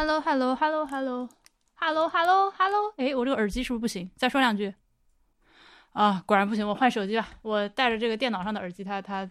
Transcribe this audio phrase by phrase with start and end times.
[0.00, 1.28] Hello Hello Hello Hello
[1.74, 4.10] Hello Hello Hello，哎，我这个耳机是不是不行？
[4.16, 4.72] 再说两句。
[5.92, 7.28] 啊，果然不行，我换手机吧。
[7.42, 9.30] 我带着这个电脑上的耳机，它它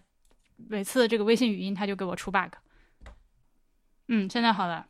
[0.57, 2.53] 每次这个微信语音它就给我出 bug。
[4.09, 4.85] 嗯，现在好了。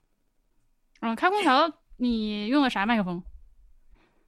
[0.99, 3.23] 嗯，开空调，你用的啥麦克风？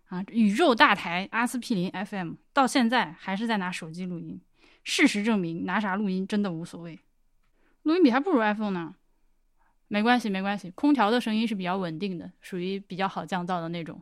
[0.07, 4.39] 啊，宇宙大台阿司匹林 FM，到现在还是在拿手机录音。
[4.85, 7.01] 事实证明，拿啥录音真的无所谓。
[7.81, 8.95] 录音笔还不如 iPhone 呢。
[9.91, 10.71] 没关系，没关系。
[10.71, 14.01] 空调的声音是比较稳定的，属于比较好降噪的那种。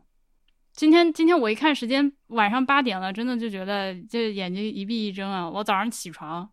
[0.72, 5.50] 今天，今天我一看时间，晚上八点了，真的就觉得这眼睛一闭一睁啊。
[5.50, 6.48] 我早上起床，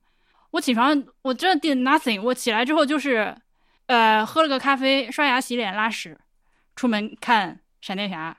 [0.52, 2.22] 我起床，我真的 did nothing。
[2.22, 3.36] 我起来之后就是，
[3.88, 6.18] 呃，喝了个咖啡，刷牙、洗脸、拉屎，
[6.74, 8.34] 出门看闪电侠。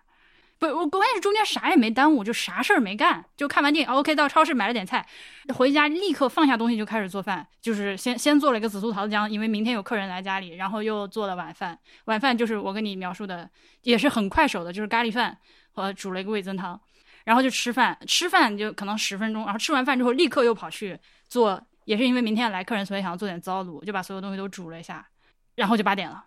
[0.60, 5.06] 不，我关键是中间啥也没耽误，就啥事儿没干，就看完电影，OK，到超市买了点菜，
[5.54, 13.48] 回家立刻放下东西就开始做饭，就是先先做了一个紫苏桃子姜，因为明天有客人来家里，然后又做了晚饭，晚饭就是我跟你描述的，
[13.84, 15.38] 也是很快手的，就是咖喱饭
[15.72, 16.80] 和煮了一个味增汤，
[17.24, 20.98] 然后就吃饭，吃饭就可能十分钟，然后吃完饭之后立刻又跑去
[21.30, 25.08] 做，也是因为明天来客人，所以想要做点糟卤，就把所有东西都煮了一下，
[25.54, 26.26] 然后就八点了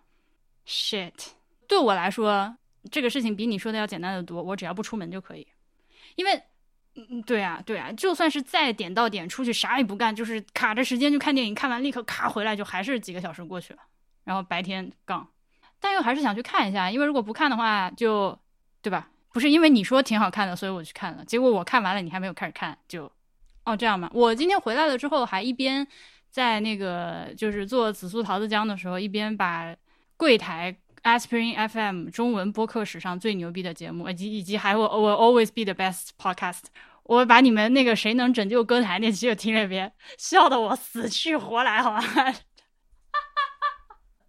[0.65, 1.11] ，shit，
[1.67, 2.55] 对我来说。
[2.89, 5.45] 这个事情比你说的要简单的多，我只要不出门就可以。
[6.15, 6.41] 因为，
[6.95, 13.79] 嗯，对啊，对啊，就算是再点到点出去啥也不干，就是卡着时间去看电影，看完立刻咔回来，就还是几个小时过去了。
[14.23, 15.27] 然后白天杠，
[15.79, 18.37] 但又还是想去看一下，因为如果不看的话，就
[18.81, 19.09] 对吧？
[19.31, 23.09] 不是因为你说挺好看的，所以我去看了，结果我看完了，你还没有开始看，就
[23.63, 24.09] 哦这样嘛。
[24.13, 25.87] 我今天回来了之后，还一边
[26.29, 29.75] 在那个就是做紫苏桃子姜的时候，一边把
[30.17, 30.75] 柜台。
[31.03, 36.63] Aspirin FM 中文播客史上最牛逼的节目，以及以及还我我 always be the best podcast。
[37.03, 42.01] 我把你们那个谁能拯救歌坛那期又听了一遍，笑得我死去活来，好吗？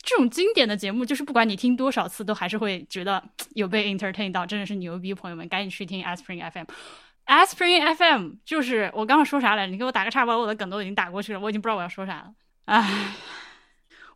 [0.03, 3.23] 这种经典的节目，就是不管你听多少次，都还是会觉得
[3.55, 5.15] 有被 entertain 到，真的是牛逼！
[5.15, 6.65] 朋友们，赶紧去听 Aspirin FM。
[7.27, 9.71] Aspirin FM 就是我刚刚说啥来着？
[9.71, 12.33] 你给我打个岔，把我的梗都已经打过去了，我已经不知道我要说啥了。
[12.65, 13.15] 哎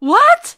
[0.00, 0.56] ，What？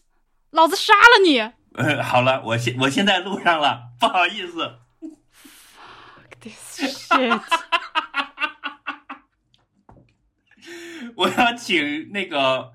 [0.51, 1.53] 老子杀了你！
[1.79, 4.79] 呃， 好了，我现我现在录上了，不好意思。
[5.01, 7.41] Fuck this shit！
[11.15, 12.73] 我要请那个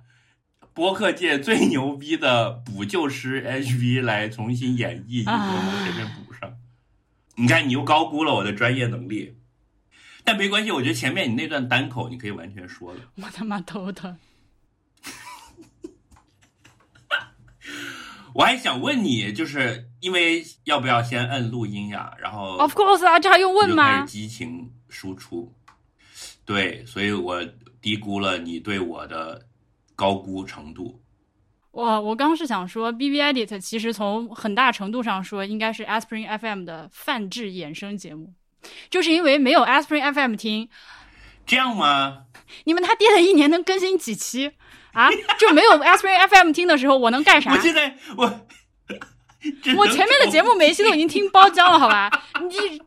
[0.74, 6.56] 播客界最牛逼的补救师 HV 来重新演绎，我前面补上。
[7.36, 9.36] 你看，你又高估了我的专业能力，
[10.24, 13.00] 但没关系，我觉得前面你那段单口你可以完全说了。
[13.16, 14.18] 我他妈头疼。
[18.34, 22.14] 我还想问你，就是因为要不要先摁录音呀？
[22.20, 24.06] 然后，Of course 啊，这还用问吗？
[24.06, 25.54] 激情输出，
[26.44, 27.44] 对，所以我
[27.80, 29.46] 低估了你对我的
[29.96, 31.00] 高估程度。
[31.72, 38.34] 我我刚是想说，B B Edit 其实从很大程度上说，应该是 Aspirin F M 的泛制衍生节目，
[38.90, 40.70] 就是因为没有 Aspirin F M 听，
[41.46, 42.26] 这样吗？
[42.66, 44.52] 你们他爹的一年能更新几期？
[44.94, 45.10] 啊，
[45.40, 47.52] 就没有 Aspirin FM 听的时候，我能干啥？
[47.52, 48.48] 我现在我
[49.76, 52.10] 我前面的节目每一期都已经听包浆了，好吧？
[52.50, 52.82] 你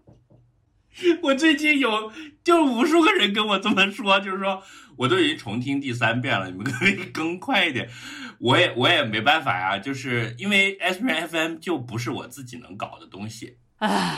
[1.20, 2.10] 我最近有
[2.42, 4.62] 就无数个人跟我这么说， 就是说
[4.96, 7.90] 我都已经重听第三遍了，你们可以更快一点。
[8.38, 13.58] 我也我也没办法呀，就是因为 Aspirin FM 就不是我自己能搞的东西。
[13.78, 14.16] 唉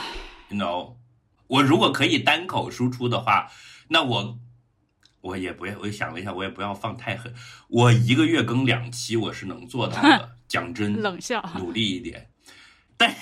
[0.49, 0.95] ，you know，
[1.47, 3.47] 我如果可以单口输出的话，
[3.89, 4.37] 那我。
[5.21, 7.33] 我也不要，我想了一下，我也不要放太狠。
[7.67, 10.35] 我一个月更两期，我是能做到的。
[10.47, 12.29] 讲真，冷笑，努力一点。
[12.97, 13.13] 但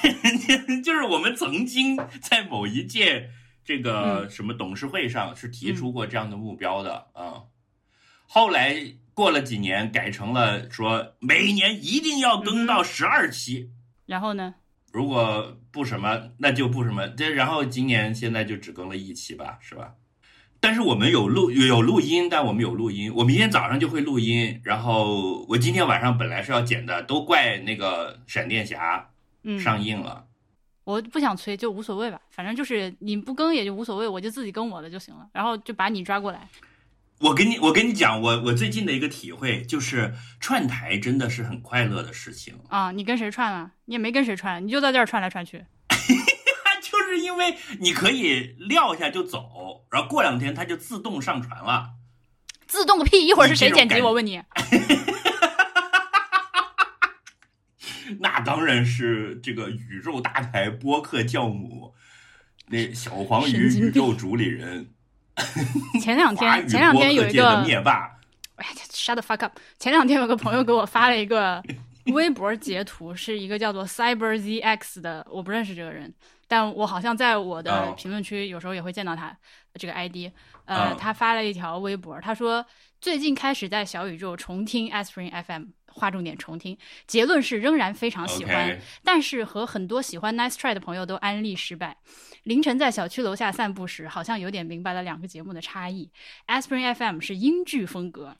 [0.84, 3.30] 就是我们曾经在某一届
[3.64, 7.44] 这个什么董事会上是提出过这样的目标的啊。
[8.26, 8.76] 后来
[9.14, 13.72] 过了几年，改成了说每年一定要更到十二期。
[14.06, 14.56] 然后呢？
[14.92, 17.08] 如果不什么，那就不什么。
[17.10, 19.94] 这然后今年现在就只更了一期吧，是吧？
[20.60, 24.60] 但是我们有录有录音，但我们有录音，我明天早上就会录音。
[24.64, 29.10] 然后我今天晚上本来是要剪的，都怪那个闪电侠
[29.60, 30.26] 上映了。
[30.84, 35.28] 我不想催，就无所谓吧，反正就是你不更也就无所谓，我就自己更我的就行了。
[35.34, 36.48] 然后就把你抓过来。
[37.20, 42.92] 我跟你我跟你讲，我我最近的一个体会就是串台真的是很快乐的事情啊！
[42.92, 43.72] 你跟谁串了？
[43.86, 45.66] 你也没跟谁串，你就在这儿串来串去。
[47.28, 51.90] 就是因为你可以撂下就走，然后过两天它就自动上传了。
[52.66, 53.28] 自动个屁！
[53.28, 54.00] 一会儿是谁剪辑？
[54.02, 54.42] 我问你。
[58.20, 61.94] 那当然是这个宇宙大台播客教母，
[62.68, 64.90] 那小黄鱼宇宙主理人。
[66.02, 68.10] 前两天，前两天有一个灭霸。
[68.56, 69.60] 哎呀，shut the fuck up！
[69.78, 71.62] 前两天有个朋友给我发了一个
[72.08, 76.12] 微博截图是一个叫做 CyberZX 的，我不认识这个人，
[76.48, 79.36] 但我好像在我的哦评论区有时候也会见到他
[79.76, 80.32] 这个 ID。
[80.66, 82.66] 呃，哦他发了一条微博，他说
[83.00, 91.98] 最近开始在小宇宙重听 Aspirin FM，划重点重听，结论是仍然非常喜欢但是和很多喜欢 Nice Try 的朋友都安利失败。
[92.44, 96.12] 凌晨在小区楼下散步时，好像有点明白了两个节目的差异。
[96.48, 98.36] Aspirin FM 是英剧风格，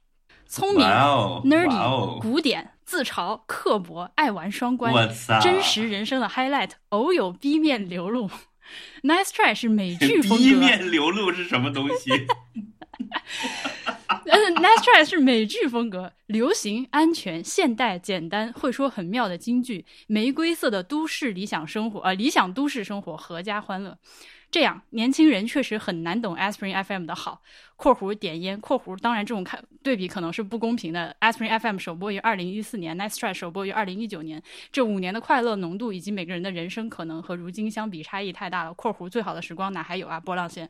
[0.46, 4.94] 聪明、nerdy、古典、自嘲、刻薄、爱玩双关，
[5.44, 8.30] 真实人生的 highlight，偶有 B 面流露。
[9.04, 12.26] Nice Try 是美剧风格，B，面流露是什么东西？
[14.26, 23.98] 但是 Nice Try 是美剧风格，流行、安全、现代、简单，会说很妙的京剧，玫瑰色的都市理想生活，呃，理想都市生活，阖家欢乐。
[24.50, 27.42] 这样，年轻人确实很难懂 Aspirin FM 的好。
[27.76, 31.16] （括弧点烟）（括弧当然这种看对比可能是不公平的。
[31.20, 34.42] ）Aspirin FM 首播于二零一四年，Nice Try 首播于二零一九年，
[34.72, 38.74] 这五年的快乐浓度以及每个人的人生可能和如今相比差异太大了。
[38.76, 40.20] （括弧最好的时光哪还有啊？
[40.20, 40.68] 波浪线。）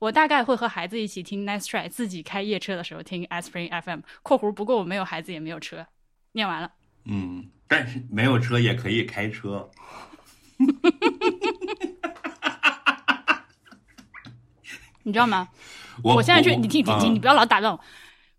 [0.00, 4.00] 我大概会和孩子一起听 Nice Try，自己开夜车的时候听 Aspirin FM。
[4.22, 5.86] （括弧不过我没有孩子也没有车。）
[6.32, 6.72] 念完了。
[7.04, 9.70] 嗯，但是没有车也可以开车。
[15.02, 15.48] 你知道吗？
[16.02, 17.80] 我我现在去，你听，你听，嗯你不要老打断我。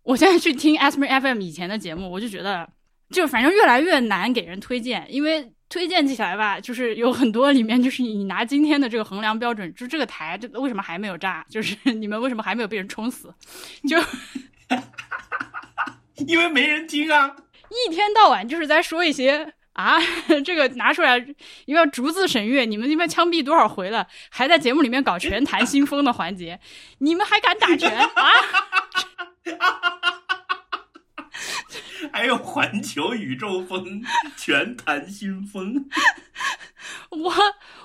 [0.03, 2.67] 我现在去听 Aspirin FM 以前的节目，我就觉得，
[3.11, 11.45] 就反正越来越难给人推荐，因为推荐起来吧，就是有很多里面，就是你拿今天的这个衡量标准，就这个台，这为什么还没有炸？
[11.49, 13.31] 就是 你们为什么还没有被人冲死？
[13.87, 13.97] 就
[16.25, 17.35] 因为没人听啊。
[17.69, 19.99] 一天到晚就是在说一些啊，
[20.43, 21.17] 这个拿出来，
[21.65, 26.59] 因为要逐字审阅，你们那边枪毙多少回了，还在节目里面搞拳弹 新风的环节，
[26.99, 28.07] 你们还敢打拳 啊？
[32.11, 34.01] 还有环球宇宙风、
[34.35, 35.85] 拳弹新风，
[37.11, 37.33] 我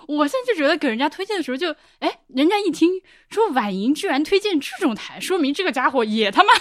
[0.09, 2.91] 我现在就觉得给人家推荐的时候就，哎，人家一听
[3.31, 6.53] 说婉莹居然推荐这种台，说明这个家伙也他妈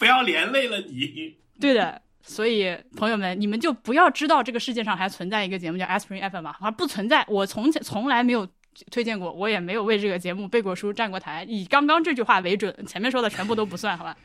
[0.00, 1.36] 不要连累了你。
[1.60, 2.02] 对的。
[2.22, 8.46] 所以朋友们，你们就不要知道这个世界上还存在一个节目叫 Aspirin FM 吧，啊，不存在，我从前从来没有
[8.90, 14.16] 推荐过，我也没有为这个节目背过书、站过台，以刚刚这句话为准，前面说的全部都不算，好吧？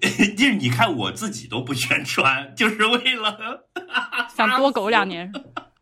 [0.36, 3.66] 就是你看我自己都不宣传，就是为了
[4.36, 5.32] 想多苟两年，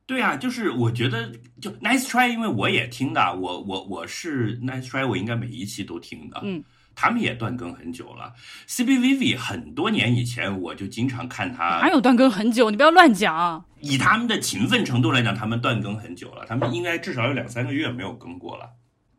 [0.07, 1.31] 对啊，就是我觉得
[1.61, 6.41] 就 Nice Try，因为我也听的，我我我是 Nice Try，我应该每一期都听的。
[6.45, 6.63] 嗯，
[7.01, 8.35] 他们也断更很久了。
[8.69, 12.71] CBVV 很多年以前我就经常看他哪，有断更很久？
[12.71, 13.65] 你不要乱讲。
[13.81, 18.69] 以他们的勤奋程度来讲，他们断更很久了，他们应该至少有两三个月没有更过了。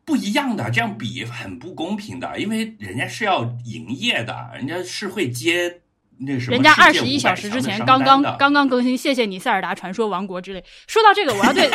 [0.04, 5.80] 不一样的，这样比很不公平的，因为人家是要营业的，人家是会接
[6.18, 10.64] 那什么人家二十一小时之前刚刚刚刚更新，谢谢你塞尔达传说王国之类。
[10.86, 11.68] 说到这个，我要对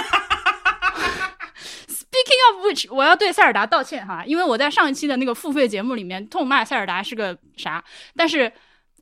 [2.37, 7.83] Speaking of which，我要对塞尔达道歉哈，因为我在上一期的那个付费节目里面痛骂塞尔达是个啥，
[8.15, 8.51] 但是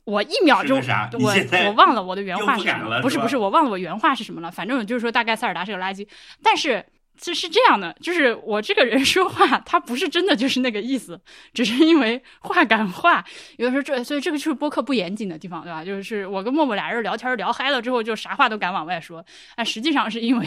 [0.04, 0.80] 我一秒钟
[1.20, 1.34] 我
[1.66, 6.06] 我忘了我的原话是什么，了不是不是，我忘了我原话是什么了，反正我就是说大概塞尔达是个垃圾，
[6.42, 6.84] 但是。
[7.18, 11.18] 这是这样的，就是我这个人说话，他不是真的就是那个意思，
[11.54, 13.24] 只是因为话赶话，
[13.56, 15.82] 有的时候这，所以这个就是播客不严谨的地方，对吧？
[15.82, 19.24] 就是我跟默默俩人聊天聊嗨了之后，就啥话都敢往外说，
[19.56, 20.46] 但实际上是因为，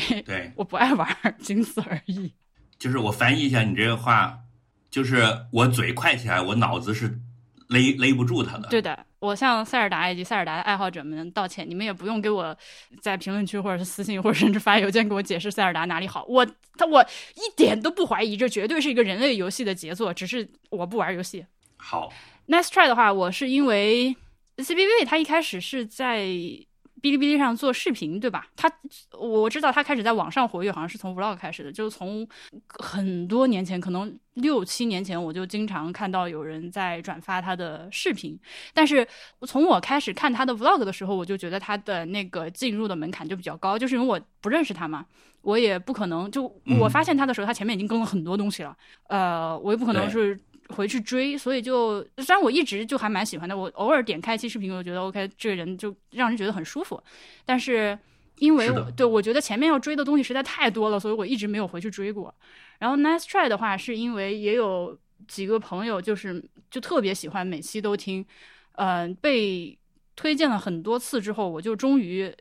[0.55, 1.09] 我不爱玩，
[1.39, 2.31] 仅此而已。
[2.79, 4.39] 就是我翻译一下你这个话，
[4.89, 7.19] 就是我嘴快起来，我脑子是
[7.67, 8.69] 勒勒不住他的。
[8.69, 12.57] 对的，我向塞尔达以及塞尔达的爱好者们道歉，你们也不用给我
[13.01, 16.45] 在评论区或者是私信或者甚至发邮件给我解释塞尔达哪里好，我
[16.77, 17.03] 他我
[17.35, 21.45] 一点都不怀疑，这绝对是一个人类游戏的杰作，只是我不玩游戏。
[21.75, 22.11] 好
[22.47, 24.15] ，Nice Try 的话，我是因为
[24.57, 26.27] CBV 它一开始是在
[27.01, 28.47] 哔哩哔哩上做视频，对吧？
[28.55, 28.71] 他
[29.17, 32.27] 我知道他开始在网上活跃，好像是从 Vlog 开始的，就是从
[32.67, 38.37] 很多年前，可能六七年前，我就经常看到有人在转发他的视频。
[38.73, 39.07] 但是
[39.41, 45.05] 从我开始看他的 Vlog 的时候，我就觉得他的那个进入的门槛就比较高，就是因为我不认识他嘛。
[45.41, 48.75] 我也不可能就我发现他的时候，他前面已经更了很多东西了，
[49.07, 50.37] 呃，我也不可能是
[50.69, 57.01] 回去追，所以就虽然我一直就还蛮喜欢的，我偶尔点开一期视频，我觉得 OK，这个人就让人觉得很舒服，
[57.45, 57.97] 但是
[58.37, 62.33] 因为我对我觉得前面要追的东西实在太多了，所以我一直没有回去追过。
[62.77, 64.97] 然后 Nice Try 的话，是因为也有
[65.27, 68.25] 几个朋友就是就特别喜欢，每期都听，
[68.73, 69.77] 嗯、被
[70.15, 72.33] 推荐了很多次之后，我就终于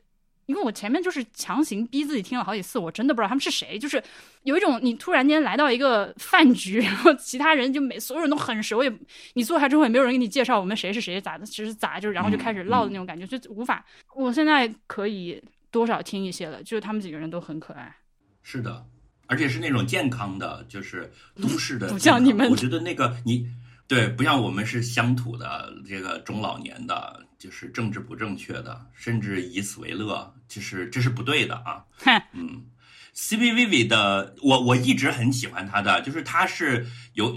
[0.49, 4.01] 因为我前面就是强行逼自己听了好几次，我真的不知道他们是谁，就是
[4.41, 8.91] 有一种你突然间来到一个饭局，然后其他人就每所有人都很熟，也
[9.35, 13.85] 你坐下之后也没有人给你介绍我们谁是谁咋的，其实咋就然后就开始唠的那种感觉，就无法。
[14.15, 15.39] 我现在可以
[15.69, 17.95] 多少听一些了，就是他们几个人都很可爱。
[18.41, 18.83] 是的，
[19.27, 22.49] 而且是那种健康的，就是都市的， 不像你们。
[22.49, 23.47] 我觉得那个你
[23.89, 31.83] 对，不像我们是乡土的，这个中老年的，就是政治不正确的，甚至以此为乐，就是这是不对的啊。
[32.33, 32.67] 嗯
[33.15, 37.35] ，CPVV 的，我我一直很喜欢他的，就是他是有，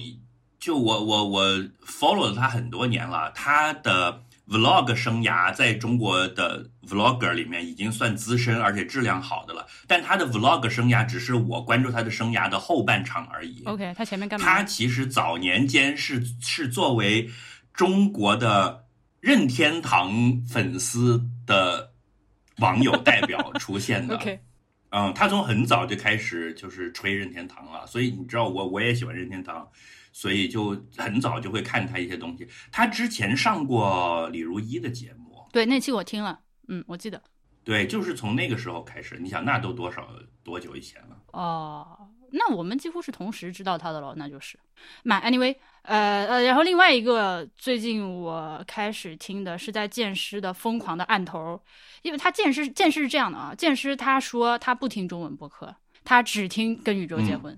[0.60, 1.46] 就我我我
[1.86, 4.22] follow 了他很多年了，他的。
[4.48, 13.62] vlog 生涯在中国的 vlogger 里面已经算资深而且质量好的了，但他的 vlog 生涯只是我关注他的生涯的后半场而已。
[13.64, 14.44] OK，他前面干嘛？
[14.44, 17.28] 他其实早年间是是作为
[17.72, 18.84] 中国的
[19.20, 20.12] 任天堂
[20.48, 21.92] 粉丝的
[22.58, 24.16] 网友代表出现的。
[24.16, 24.40] OK，
[24.90, 29.68] 嗯，他从很早就开始就是吹任天堂了，所以你知道我我也喜欢任天堂。
[30.14, 32.46] 所以就很早就会看他一些东西。
[32.70, 37.22] 他之前上过李如一的节目，对那期我听了，嗯，我记得。
[37.64, 39.18] 对，就是从那个时候开始。
[39.18, 40.08] 你想，那都多少
[40.42, 41.16] 多久以前了？
[41.32, 44.58] 哦，那我们几乎是同时知道他的了，那就是。
[45.04, 51.60] 买 anyway，呃呃，然后另外一个最近我开始听的是在剑师的疯狂的案头，
[52.02, 57.56] 因为他剑师剑师是这样的啊，剑师他说他不听中文播客，他只听跟宇宙结婚，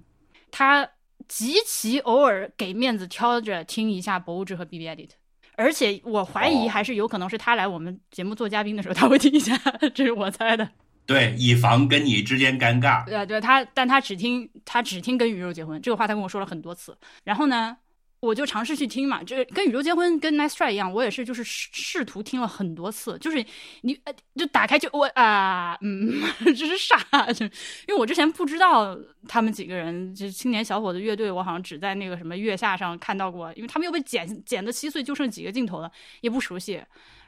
[0.51, 0.89] 他。
[1.27, 5.09] 极其偶尔给面子挑着听一下博物志和 B B Edit，
[5.57, 9.57] 而且我怀疑还是有可能是他来我们节目做嘉宾的时候他会听一下，
[9.95, 10.69] 这是我猜的。
[11.07, 13.05] 对，以防跟你之间尴尬。
[13.05, 16.97] 对对，他但他只听他只听跟宇宙结婚这个话，他跟我说了很多次。
[17.25, 17.77] 然后呢？
[18.25, 23.45] 我就尝试去听嘛，就是跟宇宙结婚跟 Nice Try 一样，我也是就是试试图听了很多次，就是
[23.83, 26.11] 你呃就打开就我啊嗯，
[26.57, 26.97] 这是啥，
[27.33, 27.51] 就因
[27.89, 35.91] 为我之前不知道他们几个人就青年小伙子乐队，我好像只在那个什么月下上看到过，因为他们又被剪剪的稀碎，就剩几个镜头了，
[36.23, 36.83] 也不熟悉。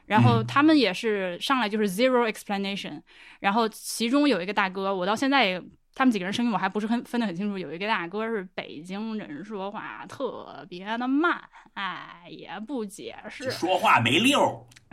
[0.07, 3.01] 然后他们也是上来就是 zero explanation，
[3.39, 5.61] 然后其中有一个大哥，我到现在也。
[5.97, 11.41] 他们几个人声音我还不是很分得很清楚，有一个大哥是北京人，说话特别的慢，
[11.73, 14.39] 哎，也不解释，说话没溜。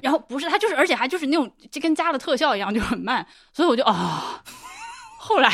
[0.00, 3.26] 然后不是他，就是而且还就是那种就跟加了特效一样，就很慢。
[3.52, 4.42] 所以我就啊，
[5.18, 5.50] 后来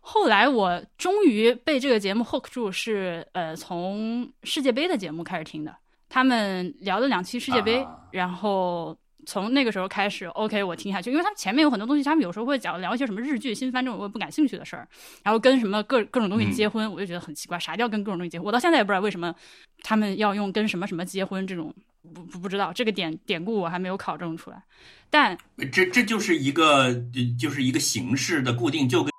[0.00, 5.76] 后来我终于被这个节目 hook 住，是呃从世界杯的节目开始听的，
[6.08, 8.96] 他们聊了两期世界杯，然后。
[9.28, 14.88] 从那个时候开始，OK，我听下去，因为他们前面有很多东西，他们有时候会讲聊一些什么日剧新番这种我也不感兴趣的事儿，
[15.22, 18.46] 然后跟什么各各种东西结婚，我就觉得很奇怪，啥叫跟各种东西结婚？
[18.46, 19.34] 我到现在也不知道为什么
[19.82, 21.74] 他们要用跟什么什么结婚这种，
[22.14, 24.62] 不不不知道这个典典故我还没有考证出来。
[25.10, 25.36] 但
[25.70, 26.94] 这这就是一个
[27.38, 29.12] 就是一个形式的固定，就跟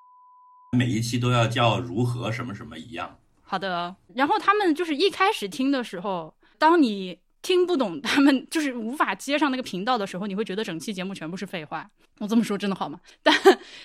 [0.76, 3.16] 每一期都要叫如何什么什么一样。
[3.44, 7.20] 好的，然后他们就是一开始听的时候，当你。
[7.42, 11.90] 听不懂他们就是无法接上那个频道的时候，你会觉得整期节目全部是废话。
[12.20, 13.00] 我这么说真的好吗？
[13.24, 13.34] 但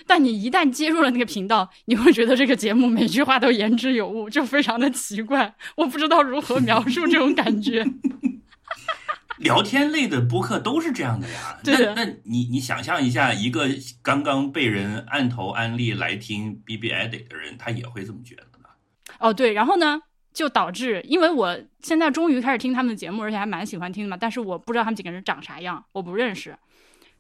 [0.09, 5.55] 但你一旦接入了那个频道，你会觉得这个节目每句话都言之有物，就非常的奇怪。
[5.77, 7.87] 我不知道如何描述这种感觉。
[9.39, 11.61] 聊天类的播客都是这样的呀。
[11.65, 13.69] 那那你你想象一下，一个
[14.03, 18.69] 刚刚被人按头安利来听 B B I D 的人，他也会这么觉得呢？
[19.21, 20.01] 哦，对，然后呢？
[20.35, 24.17] 就导致，因为我现在终于开始听他们的节目，而且还蛮喜欢听的嘛。
[24.21, 26.55] 但是我不知道他们几个人长啥样，我不认识。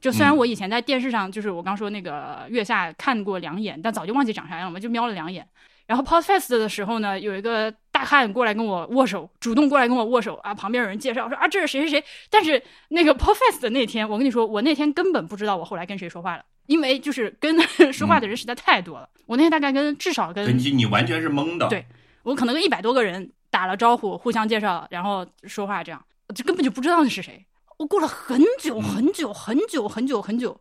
[0.01, 5.47] 就虽然我以前在电视上，就是我刚说那个月下看过两眼，但早就忘记长啥样了，就瞄了两眼。
[5.87, 10.53] 然后 Podfest 的时候呢，有一个大汉过来跟我握手，主动过来跟我握手啊。
[10.53, 12.05] 旁边有人介绍说啊，这是谁谁谁。
[12.29, 17.59] 但是那个 Podfest 的那天，我跟你说，我那天根本不知道我后来跟谁说话了，因为就是跟
[17.93, 19.09] 说话的人实在太多了。
[19.27, 21.69] 我那天大概跟至少跟你你完全是懵的。
[21.69, 21.87] 对。
[22.25, 26.05] 我可能跟一百多个人打了招呼，互相介绍，然后说话，这样
[26.35, 27.47] 就根本就不知道那是谁。
[27.77, 30.61] 我过了很久很久很久很久很久，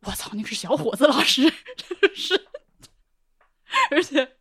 [0.00, 1.42] 我操，那是小伙子老师，
[1.76, 2.46] 真 是，
[3.90, 4.36] 而且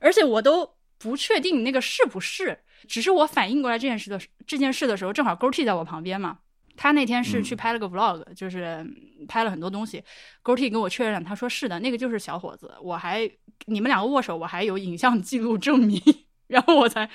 [0.00, 6.38] 而且我都不确定那个是不是，只是我反应过来这件事的这件事的时候，正好勾 T 在我旁边嘛。
[6.80, 8.86] 他那天是去拍了个 vlog，就是
[9.26, 10.00] 拍了很多东西。
[10.42, 12.72] 勾 T 跟我确认，他说是的，那个就是小伙子。
[12.80, 13.28] 我还
[13.66, 16.00] 你们两个握手，我还有影像记录证明。
[16.46, 17.10] 然后我才，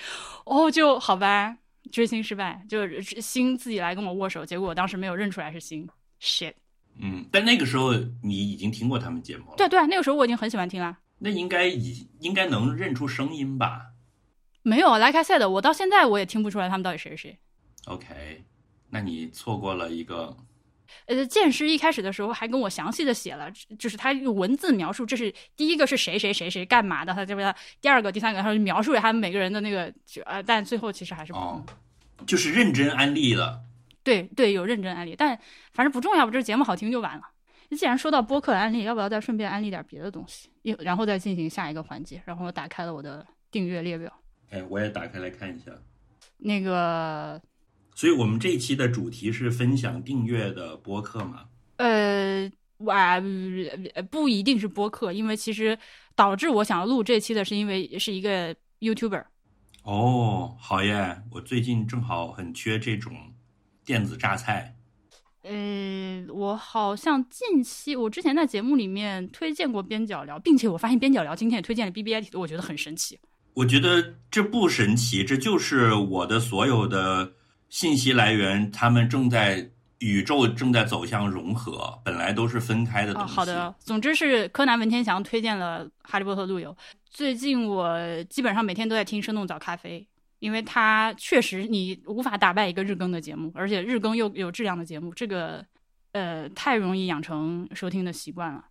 [0.46, 1.58] 哦，就好吧，
[1.92, 5.88] 追星失败，就是星自己来跟我握手，结果我当时没有认出来是星
[6.22, 6.54] ，shit。
[7.00, 9.56] 嗯，但那个时候你已经听过他们节目了。
[9.58, 10.98] 对对，那个时候我已经很喜欢听了。
[11.20, 13.94] 那应该已应该能认出声音吧？
[14.62, 17.40] 没有，like I said，我到现在我也听不出来他们到底谁是谁。
[17.86, 18.44] OK。
[18.94, 20.38] 那你错过了一个
[21.08, 29.92] 呃，剑师一开始的时候还跟我详细的写了，就是他用文字描述，这是第一个是谁谁谁谁干嘛的，他这边第二个、第三个，他就描述了他们每个人的那个，
[30.26, 31.66] 呃，但最后其实还是不哦，
[32.28, 33.64] 就是认真安利了。
[34.04, 35.36] 对对，有认真安利，但
[35.72, 37.24] 反正不重要，我这节目好听就完了。
[37.72, 42.22] 既然说到播客安利，要不要再顺便安利点别的东西，又然后再进行下一个环节？
[42.26, 44.14] 然后我打开了我的订阅列表，
[44.52, 45.72] 哎，我也打开来看一下。
[46.38, 47.42] 那个
[47.96, 51.46] 所以我们这一期的主题是分享订阅的播客嘛？
[51.78, 53.22] 呃，哇，
[53.94, 55.78] 呃不一定是播客，因为其实
[56.16, 59.24] 导致我想要录这期的是因为是一个 YouTuber。
[59.84, 61.22] 哦，好耶！
[61.32, 63.14] 我最近正好很缺这种
[63.86, 64.76] 电子榨菜。
[65.42, 73.20] 呃，我好像近期我之前在节目里面推荐过边角聊，并且我发现边角聊今天也推荐了 BBIT，我觉得很神奇。
[73.54, 77.34] 我觉得这不神奇，这就是我的所有的
[77.74, 83.34] 信息来源，他们正在宇宙正在走向融合，本来都是分开的东啊，西。
[83.34, 83.74] 好的。
[83.80, 86.78] 总之是柯南文天祥推荐了《哈利波特》路由。
[87.10, 90.00] 最近我基本上每天都在听《生动早咖啡》，
[90.38, 95.66] 因为它确实你无法打败一个日更的节目，而且日更又有质量的节目，这个
[96.12, 98.64] 呃太容易养成收听的习惯了。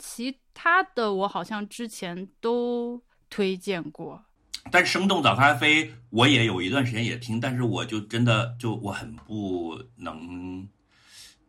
[0.00, 3.00] 其他的我好像之前都
[3.30, 4.24] 推荐过，
[4.70, 10.66] 但是生动早咖啡我也有一段时间也听，但是我就真的就我很不能，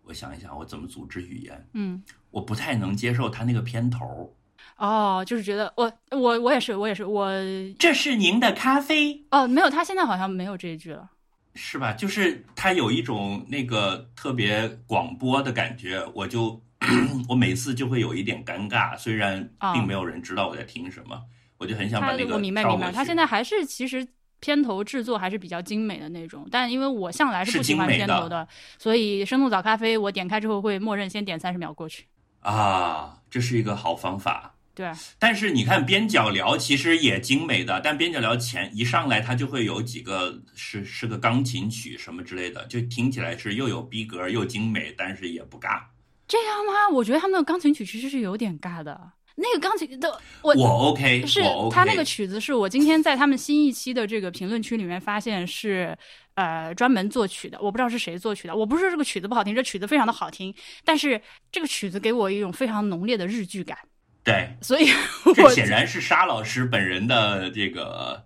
[0.04, 2.02] 我想一想我怎么组织语言，嗯。
[2.32, 4.36] 我不太能接受他那个片头。
[4.78, 7.32] 哦，就是觉得我我我也是我也是我
[7.80, 11.10] 这是您的咖啡，哦没有，他现在好像没有这一句了。
[11.56, 11.92] 是吧？
[11.94, 16.62] 就是他有一种那个特别广播的感觉，我就
[17.28, 21.20] 我每次就会有一点尴尬，虽然啊并没有人知道我在听什么，
[21.60, 24.08] 我就很想把他那个我明白明白，他现在还是其实
[24.40, 28.48] 片头制作还是比较精美的那种，但因为我向来是不喜欢是精美的片头的，
[28.78, 32.06] 所以生动早咖啡我点开之后会默认先点三十秒过去。
[32.40, 34.56] 啊，这是一个好方法。
[34.74, 45.82] 对啊，但是你看边角聊其实也精美的，但边角聊前一上来它就会有几个是是个钢琴曲什么之类的，就听起来是又有逼格又精美，但是也不尬。
[46.30, 46.88] 这样吗？
[46.94, 49.12] 我觉得他们那个钢琴曲其实是有点尬的。
[49.42, 50.10] 那个钢琴的
[50.42, 55.98] 我我 OK，是他那个曲子是我今天在他们新一期的这个评论区里面发现是
[56.36, 58.56] 呃专门作曲的，我不知道是谁作曲的。
[58.56, 61.22] 我不是说这个曲子不好听，这曲子非常的好听，但是
[61.52, 63.78] 这个曲子给我一种非常浓烈的日剧感，
[64.24, 64.90] 对， 所以
[65.34, 68.24] 这显然是沙老师本人的这个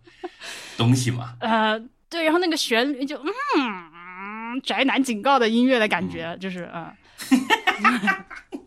[0.75, 1.35] 东西嘛。
[1.39, 3.17] 呃对，然后那个旋律就
[3.57, 6.91] 嗯宅男警告的音乐的感觉，就是嗯。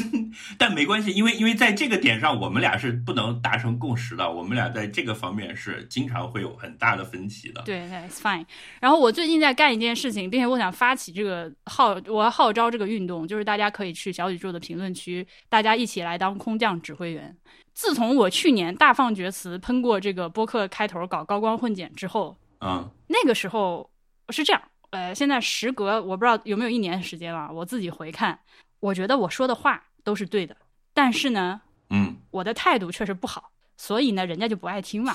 [0.58, 4.30] 但没关系，因为因为在这个点上，我们俩是不能达成共识的。
[4.30, 7.62] 我们俩在这个方面是经常会有很大的分歧的。
[7.62, 8.44] 对对，it's fine。
[8.80, 17.36] 然后我最近在干一件事情，并且我想发起这个号，我要号召这个运动，就是大家可以去小宇宙的评论区，大家一起来当空降指挥员。
[17.74, 23.90] 自从我去年大放厥词喷过这个播客开头搞高光混剪之后，嗯那个时候
[24.30, 28.38] 是这样，呃，现在时隔我不知道有没有一年时间了，我自己回看，
[28.86, 30.56] 我觉得我说的话都是对的，
[30.94, 35.12] 但是呢，嗯，我的态度确实不好，所以呢，人家就不爱听嘛。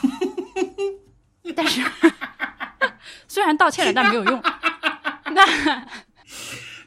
[1.55, 1.81] 但是
[3.29, 4.41] 虽然道歉了，但没有用。
[5.33, 5.87] 那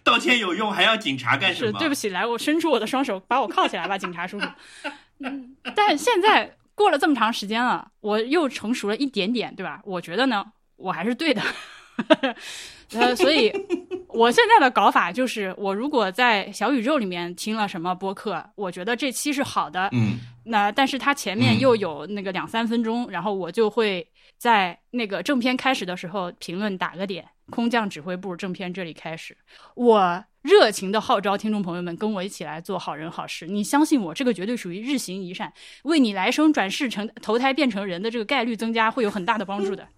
[0.02, 1.72] 道歉有用，还要警察干什么？
[1.72, 4.46] 是对不起，来，我伸出我的双手，把我铐起来吧，警察叔叔。
[5.20, 9.80] 嗯，但现在过了这么长时间了，我又成熟了一点点，对吧？
[9.84, 10.44] 我觉得呢，
[10.76, 11.42] 我还是对的。
[12.92, 13.52] 呃，所以
[14.08, 29.34] 我现在的搞法就是，我如果在小宇宙里面听了什么播客，我觉得这期是好的，嗯那但是它前面又有那个两三分钟，然后我就会在那个正片开始的时候评论打个点，空降指挥部正片这里开始，
[29.74, 35.50] 我热情的号召听众朋友们跟我一起来做好人好事，你相信我，这个绝对属于日行一善，
[35.84, 39.88] 为你来生转世成投胎变成人的这个概率增加会有很大的帮助的。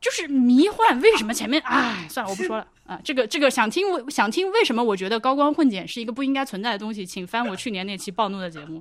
[0.00, 3.00] 就是迷幻，为什么前面哎，算了，我不说了啊。
[3.02, 8.80] 这个这个想听我想听为什么我觉得高光混剪是一个不应该存在的东西，请翻我去年那期暴怒的节目，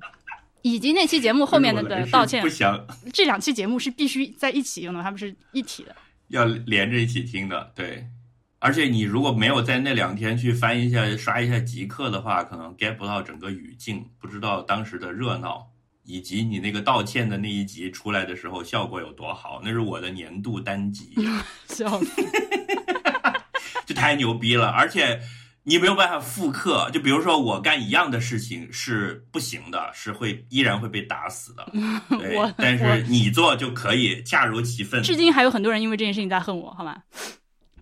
[0.62, 2.49] 以及那期节目后面的道歉不。
[2.49, 5.95] 想这两期节目是必须在一起用的，他们是一体的。
[6.28, 8.08] 要连着一起听的，对。
[8.58, 15.67] 而且你如果没有在那两天去翻一下、刷一下极客的话，可能 get 不到整个语境，不知道当时的热闹，
[16.06, 19.60] 以及你那个道歉的那一集出来的时候效果有多好。
[19.63, 21.15] 那是我的年度单集，
[21.68, 22.22] 笑死！
[23.86, 24.68] 就太牛逼了！
[24.70, 25.20] 而且
[25.63, 31.68] 你没有办法复刻，就比如说我干一样的事情是不行的，是会依然会被打死的。
[32.18, 35.04] 对我，但是你做就可以，恰如其分。
[35.04, 37.04] 至今还有很多人因为这件事情在恨我，好吗？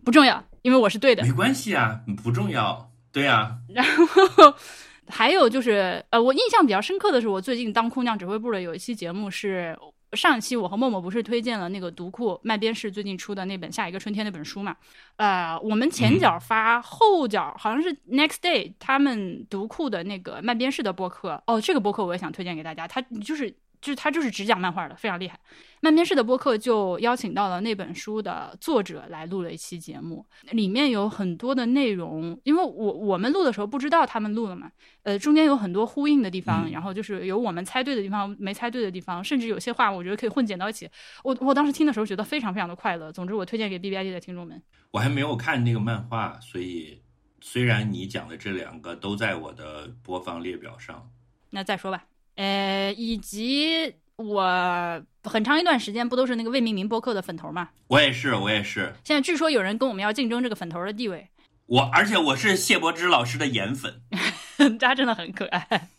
[0.04, 1.24] 不重要，因为我是对的。
[1.24, 2.90] 没关系啊，不重要。
[3.14, 4.56] 对啊，然后
[5.08, 9.78] 还有就是，呃，我印象比较深刻的是，我最近当空降指挥部的有一期节目是
[10.13, 14.76] 上一期我和默默不是推荐了那个读库麦边士最近出的那本《下一个春天》那本书嘛？
[15.18, 21.42] 呃，我们前脚发，后脚好像是 Next Day 他们读库的那个麦边士的播客。
[21.48, 23.54] 哦，这个播客我也想推荐给大家，他就是。
[23.84, 25.38] 就是他就是只讲漫画的，非常厉害。
[25.82, 34.72] 漫边士的播客就邀请到了那本书的作者来录了一期节目，里面有很多的内容，因为我我们录的时候不知道他们录了嘛，
[35.04, 40.89] 呃，中间有很多呼应的地方，嗯然后就是有我们猜对的地方，没猜对的地方，甚至有些话我觉得可以混剪到一起。
[41.22, 43.12] 我我当时听的时候觉得非常非常的快乐。
[43.12, 44.63] 总之，我推荐给 B B I D 的听众们。
[44.91, 47.02] 我还没有看那个漫画，所以
[47.41, 51.10] 虽然你讲的这两个都在我的播放列表上，
[51.50, 57.69] 那再说吧，呃，以及我很长一段时间不都是那个未命名播客的粉头嘛？
[57.88, 61.30] 我也是，我也是，现在据说有人跟我们要竞争这个粉头的地位，
[61.67, 64.02] 我而且我是谢柏芝老师的颜粉，
[64.80, 65.89] 他真的很可爱。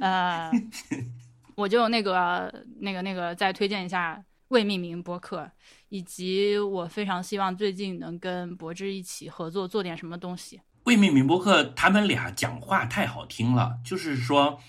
[0.00, 0.50] 呃，
[1.54, 5.50] 我就那个那个那个再推荐一下未命名播客，
[5.88, 10.60] 以及我非常希望最近能跟柏芝一起合作做点什么东西。
[10.84, 14.60] 未命名播客他们俩讲话太好听了，就是说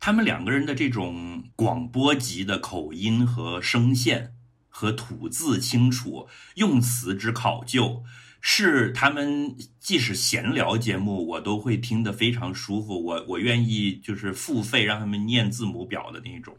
[0.00, 4.32] 他们两个人的这种广播级的口音和声线
[4.68, 8.02] 和吐字清楚，用词之考究。
[8.40, 13.04] 是他们即使闲聊节目，我都会听得非常舒服。
[13.04, 16.56] 我我愿意就是付费让他们念字母表的那种。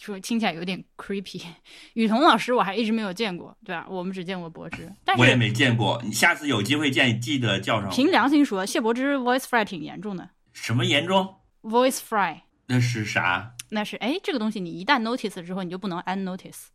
[0.00, 1.40] 说听起来有点 creepy。
[1.94, 3.86] 雨桐老师我还一直没有见过，对吧？
[3.88, 7.94] 我们只见过柏芝，但是我也没见过，你下次有机会见，记得叫上我。
[7.94, 10.28] 凭良心说，谢柏芝 voice fry 挺严重的。
[10.52, 11.36] 什么严重？
[11.64, 13.54] Voice fry 那是啥？
[13.70, 16.66] 那是哎，这个东西你一旦 notice 之后，你就不能 unnotice，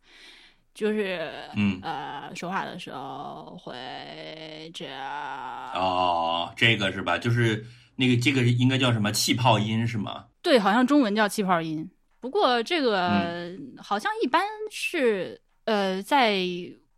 [0.74, 5.72] 就是嗯，呃，说话的时候会这样。
[5.74, 7.16] 哦，这个是吧？
[7.16, 7.64] 就是
[7.96, 10.26] 那个这个应该叫什么气泡音是吗？
[10.42, 11.90] 对，好像中文叫气泡音。
[12.20, 16.36] 不过这个、嗯好像一般是呃，在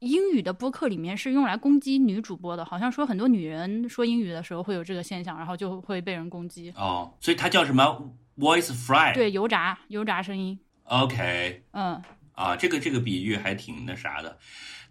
[0.02, 6.72] 英语的播客里面是用来攻击女主播的，好像说很多女人说英语的时候会有这个现象，然后就会被人攻击。
[6.76, 9.14] 哦，所以它叫什么 voice fry？
[9.14, 14.38] 对，油炸油炸声音，，OK 嗯，啊，这个这个比喻还挺那啥的。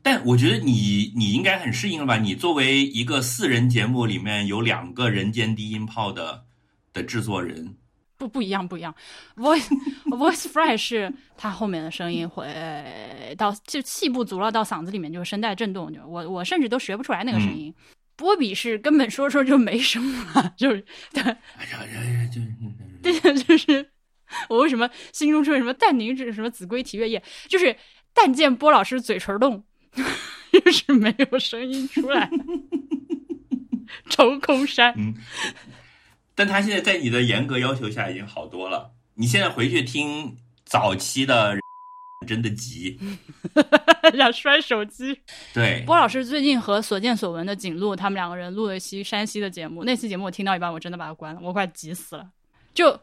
[0.02, 2.18] 但我觉得你你应该很适应了吧？
[2.18, 6.46] 你作为一个四人节目里面有两个人间低音炮的
[6.94, 7.76] 的制作人，
[8.22, 8.94] 不不一样，不一样。
[9.36, 9.68] voice
[10.06, 12.46] voice fry 是它后面的声音会
[13.36, 17.74] 到就气不足了，到嗓子里面就声带震动，就我我甚至都学不出来那个声音。
[18.16, 21.24] 波比是根本说说就没声了， 就是对
[23.02, 23.90] 对，就是
[24.48, 27.76] 我为什么心中出现什么但宁是什么子规啼月夜，就是
[28.14, 29.64] 但见波老师嘴唇动，
[30.54, 32.30] 就是没有声音出来，
[34.10, 34.94] 抽空山。
[34.98, 35.16] 嗯，
[36.42, 38.94] 但他现在在你的严格要求下已经好多了。
[39.14, 41.56] 你现在回去听早期的，
[42.26, 42.98] 真的急。
[44.18, 45.22] 想摔手机。
[45.54, 49.84] 对，波老师最近和所见所闻的景路，他们两个人录了一期山西的节目。
[49.84, 52.28] 那期节目我听到一半，我真的把它关了，我快急死了。
[52.74, 53.00] 就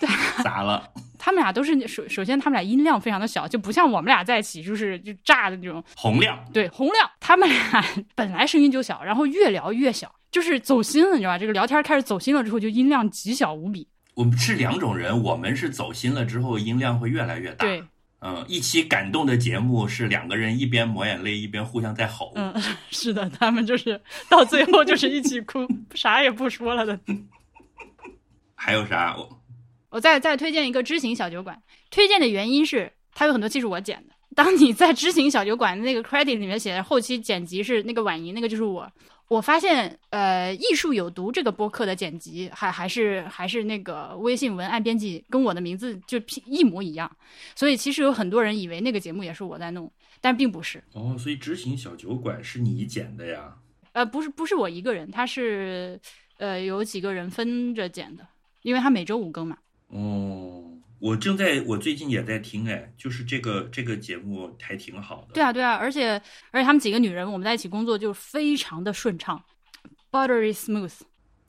[0.42, 0.90] 咋了？
[1.18, 5.84] 他们俩都是首首先他们俩音量非常的小，就不像我们俩在一起就是就炸的那种。
[5.96, 11.38] 洪亮，对，洪亮他们俩本来声音就小，然后越聊越小，就是走心了，你知道吧？
[11.38, 13.88] 这个聊天开始走心了之后，就音量极小无比。
[14.14, 17.64] 我们是两种人，我们是走心了之后音量会越来越大。
[17.64, 17.82] 对，
[18.20, 22.32] 嗯，一期感动的节目是两个人一边抹眼泪一边互相在吼。
[22.34, 22.54] 嗯，
[22.90, 26.98] 是的，他们就是到最后就是一起哭， 啥也不说了的。
[28.54, 29.16] 还有啥？
[29.16, 29.40] 我
[29.88, 34.14] 我再再推荐一个知行小酒馆，推荐的原因是它有很多期是我剪的。
[34.34, 38.90] 当你在知行小酒馆那个 credit 里面写的后期剪辑是那个婉莹，那个就是我。
[39.30, 47.08] 我发现，呃，艺术有毒这个播客的剪辑还还是还是那个微信文案编辑跟我的名字就一模一样，
[47.54, 49.88] 所以其实有很多人以为那个节目也是我在弄，
[50.20, 50.82] 但并不是。
[50.94, 53.56] 哦，所以执行小酒馆是你剪的呀？
[53.92, 56.00] 呃，不是不是我一个人，他是
[56.38, 58.26] 呃有几个人分着剪的，
[58.62, 59.56] 因为他每周五更嘛。
[59.90, 65.34] 哦，我正在，我最近也在听，哎，就是这个这个节目还挺好的。
[65.34, 66.10] 对啊，对啊，而且
[66.50, 69.42] 而且他们几个女人，我们在一起工作就非常的顺畅
[70.12, 71.00] ，buttery smooth。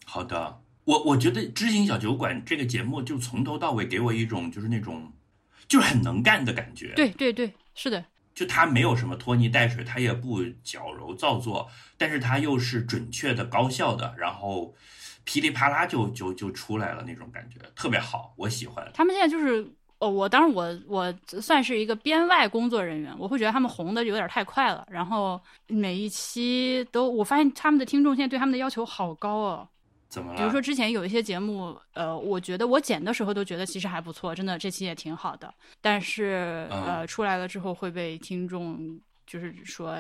[0.06, 5.12] 好的，我我觉得《知行小酒馆》这个节目就从头到尾给我一种就是那种
[5.68, 6.94] 就是很能干的感觉。
[6.96, 14.74] 对对对，是的，就他没有什么拖泥带水，他也不矫揉造作，但是他又是准确的、高效的，然后
[15.32, 18.86] 噼里啪啦就就就出来了那种感觉，特别好，我喜欢。
[18.94, 19.66] 他们现在就是
[20.00, 29.70] 哦，我当然我我算是一个编外工作人员，我会觉得他们红的有点太快了，然后每一期都我发现他们的听众现在对他们的要求好高哦。
[30.10, 30.38] 怎么了？
[30.38, 39.98] 比如说之前有一些节目，呃，我觉得我剪的时候都觉得其实还不错，真的这期也挺好的，但是呃出来了之后会被听众就是说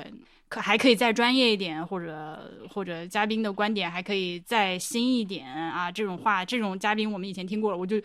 [0.51, 7.95] 可还可以再专业一点，或者或者嘉宾的观点还可以再新一点啊，这种话这种嘉宾我们以前听过了，我就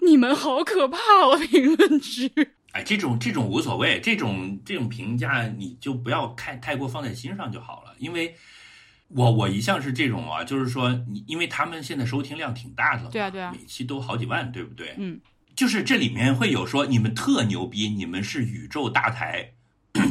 [0.00, 2.32] 你们好可怕哦，评论区。
[2.72, 8.34] 哎，这种这种无所谓，这种这种评价你就不要太太过放在心上就好了，因为。
[9.08, 14.96] 我我一向是这种啊，就是说你，因为他们现在收听量挺大的，对啊对啊，每期都好几万，对不对？
[14.98, 15.20] 嗯，
[15.54, 19.52] 就是这里面会有说你们特牛逼，你们是宇宙大台，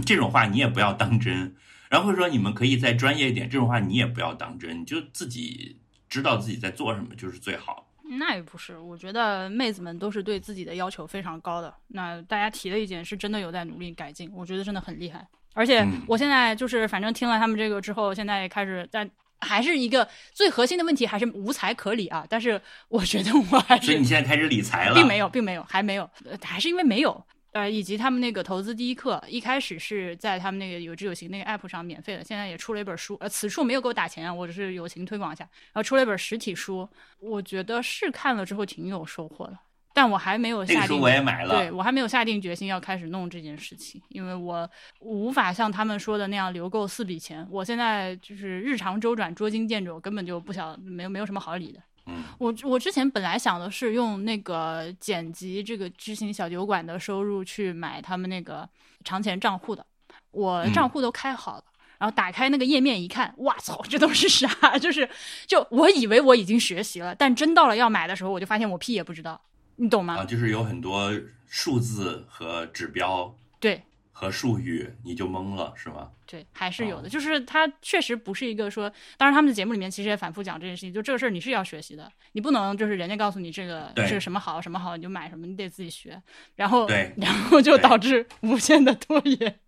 [0.06, 1.56] 这种话你也不要当真。
[1.90, 5.78] 然后说你们可以再专业一点，这种话你也不要当真，你就自己
[6.10, 7.88] 知道自己在做什么就是最好。
[8.20, 11.74] 那也不是，我觉得妹子们都是对自己的要求非常高的。
[11.88, 15.26] 那大家提的意见是真的有在努力改进，我觉得真的很厉害。
[15.54, 22.26] 而且我现在就是反正听了他们这个之后，现在开始，但还是一个最核心的问题还是无财可理啊。
[22.30, 26.10] 但是我觉得我还是，所以你现在开始理财了，并没有，并没有，还没有，
[26.44, 27.26] 还是因为没有。
[27.56, 35.46] 呃，以及他们那个投资第一课，一开始是在他们那个有知有行那个 app 上免费的，现在也出了一本书，呃，此处没有给我打钱啊，我只是友情推广一下。
[35.72, 36.86] 然后出了一本实体书，
[37.22, 39.58] 我觉得是看了之后挺有收获的。
[39.94, 41.56] 但我还没有下定，我也买了。
[41.56, 47.48] 对我还没有下定决心要开始弄这件事情，因为我无法像他们说的那样留够四笔钱。
[47.50, 51.80] 我现在就是日常周转捉襟见肘，根本就不想没有没有什么好理的。
[52.08, 58.68] 嗯，我我之前本来想的是用那个剪辑这个知行小酒馆的收入去买他们那个
[59.04, 59.86] 长钱账户的，
[60.32, 61.64] 我账户都开好了，
[61.98, 64.48] 然后打开那个页面一看，哇操，这都是啥？
[64.78, 65.10] 就是
[65.48, 69.42] 就我以为我已经学习了，但真到了要买的时候，我就发现我屁也不知道。
[69.78, 70.16] 你懂吗？
[70.18, 71.12] 啊，就是有很多
[71.48, 76.12] 数字和指标，对，和术语，你就懵了，是吗？
[76.26, 77.10] 对，还是有的。
[77.10, 86.22] 就是它确实不是一个说，当然他们的节目里面其实也反复讲这件事情，就这个事儿你是要学习的，你不能就是人家告诉你这个这个什么好什么好你就买什么，你得自己学。
[86.56, 89.60] 然后，对，然后就导致无限的拖延。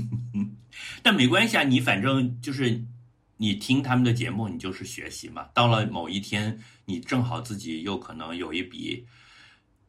[1.02, 2.82] 但没关系啊，你反正就是
[3.36, 5.48] 你听他们的节目，你就是学习嘛。
[5.54, 9.06] 到了某一天，你正好自己又可能有一笔。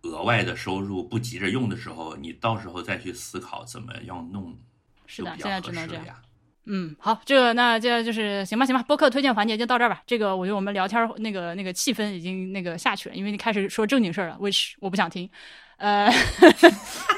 [0.03, 4.57] 额外的收入不急着用的时候，你到时候再去思考怎么样弄，
[5.07, 6.05] 是的，现在只能这样。
[6.67, 10.03] 嗯，好，这个那这就是行吧，行吧，播客推荐环节就到这儿吧。
[10.05, 15.27] 这个我觉得我们聊天那个那个气氛已经那个下去了，因为你开始说正经事儿了，which 我不想听。
[15.77, 16.11] 呃，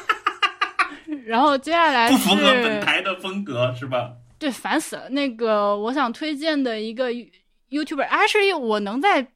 [1.25, 4.13] 然后接下来不符合本台的风格是吧？
[4.37, 5.09] 对，烦死了。
[5.09, 9.27] 那个我想推荐的一个 YouTuber，actually 我能在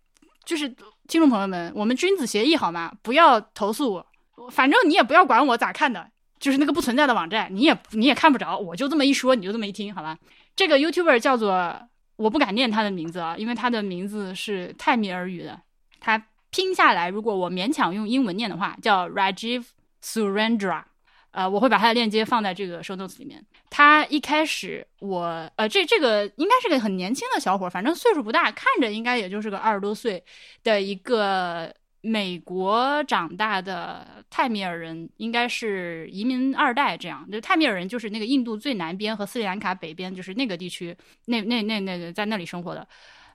[0.46, 0.74] 就是。
[1.06, 2.90] 听众朋友们，我们君子协议好吗？
[3.02, 4.08] 不要投诉我，
[4.50, 6.10] 反正你也不要管我咋看的，
[6.44, 8.58] 就是那个不存在的网站，你也你也看不着。
[8.58, 10.18] 我就这么一说，你就这么一听，好吧？
[10.58, 11.80] 这个 YouTuber 叫做，
[12.18, 15.62] 我不敢念他的名字啊，因为他的名字是泰米尔语的，
[16.02, 19.68] 他拼下来，如果我勉强用英文念的话，叫 Rajiv
[20.04, 20.84] Surendra。
[21.32, 23.42] 呃，我会把他的链接放在这个 show notes 里面。
[23.70, 30.22] 他一开始，我呃，这这个应该是个很年轻的小伙，反正岁数不大，看着应该也就是个二十多岁
[30.62, 31.74] 的一个
[32.06, 37.26] 美国长大的泰米尔人，应该是移民二代这样。
[37.32, 40.94] 就泰米尔人就是那个印度最南边和斯里兰卡北边，就是那个地区，
[41.28, 42.86] 那那那那个在那里生活的。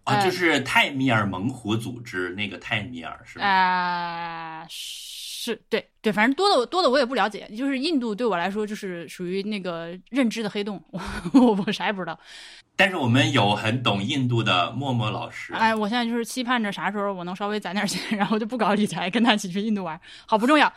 [0.08, 3.44] 啊，就是泰米尔猛虎组织那个泰米尔是吗？
[3.46, 4.66] 啊。
[4.70, 10.82] 是对对，反正多的多的我也不了解，就是印度对我来说就是属于那个认知的黑洞，
[11.32, 12.18] 我我啥也不知道。
[12.76, 15.54] 但是我们有很懂印度的默默老师。
[15.54, 20.70] 哎，我现在就是期盼着啥时候我能稍微攒点钱，然后就不搞理财，跟他一起去印度玩，好不重要。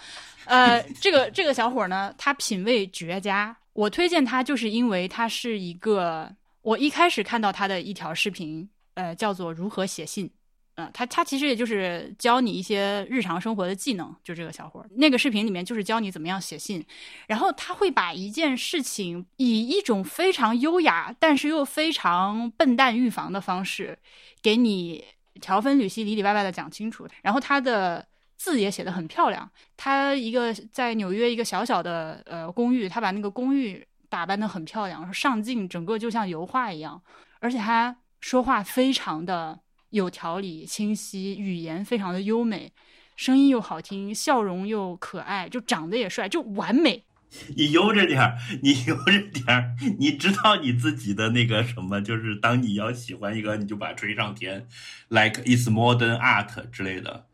[0.45, 8.69] 呃，这个这个小伙呢，他品味绝佳，我推荐他就是因为他是一个，我一开始看到他的一条视频，
[9.01, 10.29] 呃，叫做如何写信。
[10.75, 16.85] 嗯，他他其实也就是教你一些日常生活的技能，就这个小伙儿那个视频里面就是教你怎么样写信，
[17.27, 23.97] 然后他会把一件事情以一种非常优雅，但是又非常笨蛋预防的方式
[24.41, 25.03] 给你
[25.41, 27.07] 条分缕析、里里外外的讲清楚。
[27.21, 28.05] 然后他的
[28.37, 37.01] 字也写的很漂亮，他一个在纽约一个小小的呃公寓，他把那个公寓打扮的很漂亮，上镜整个就像油画一样，
[37.41, 39.59] 而且他说话非常的。
[39.89, 42.71] 有条理、清晰，语言非常的优美，
[43.17, 47.03] 声音又好听，笑容又可爱，就长得也帅，就完美。
[47.57, 52.01] 你悠着点儿，你悠着点儿，你知道你自己的那个什么？
[52.01, 54.65] 就是当你要喜欢一个，你就把吹上天
[55.09, 57.25] ，like it's modern art 之类的。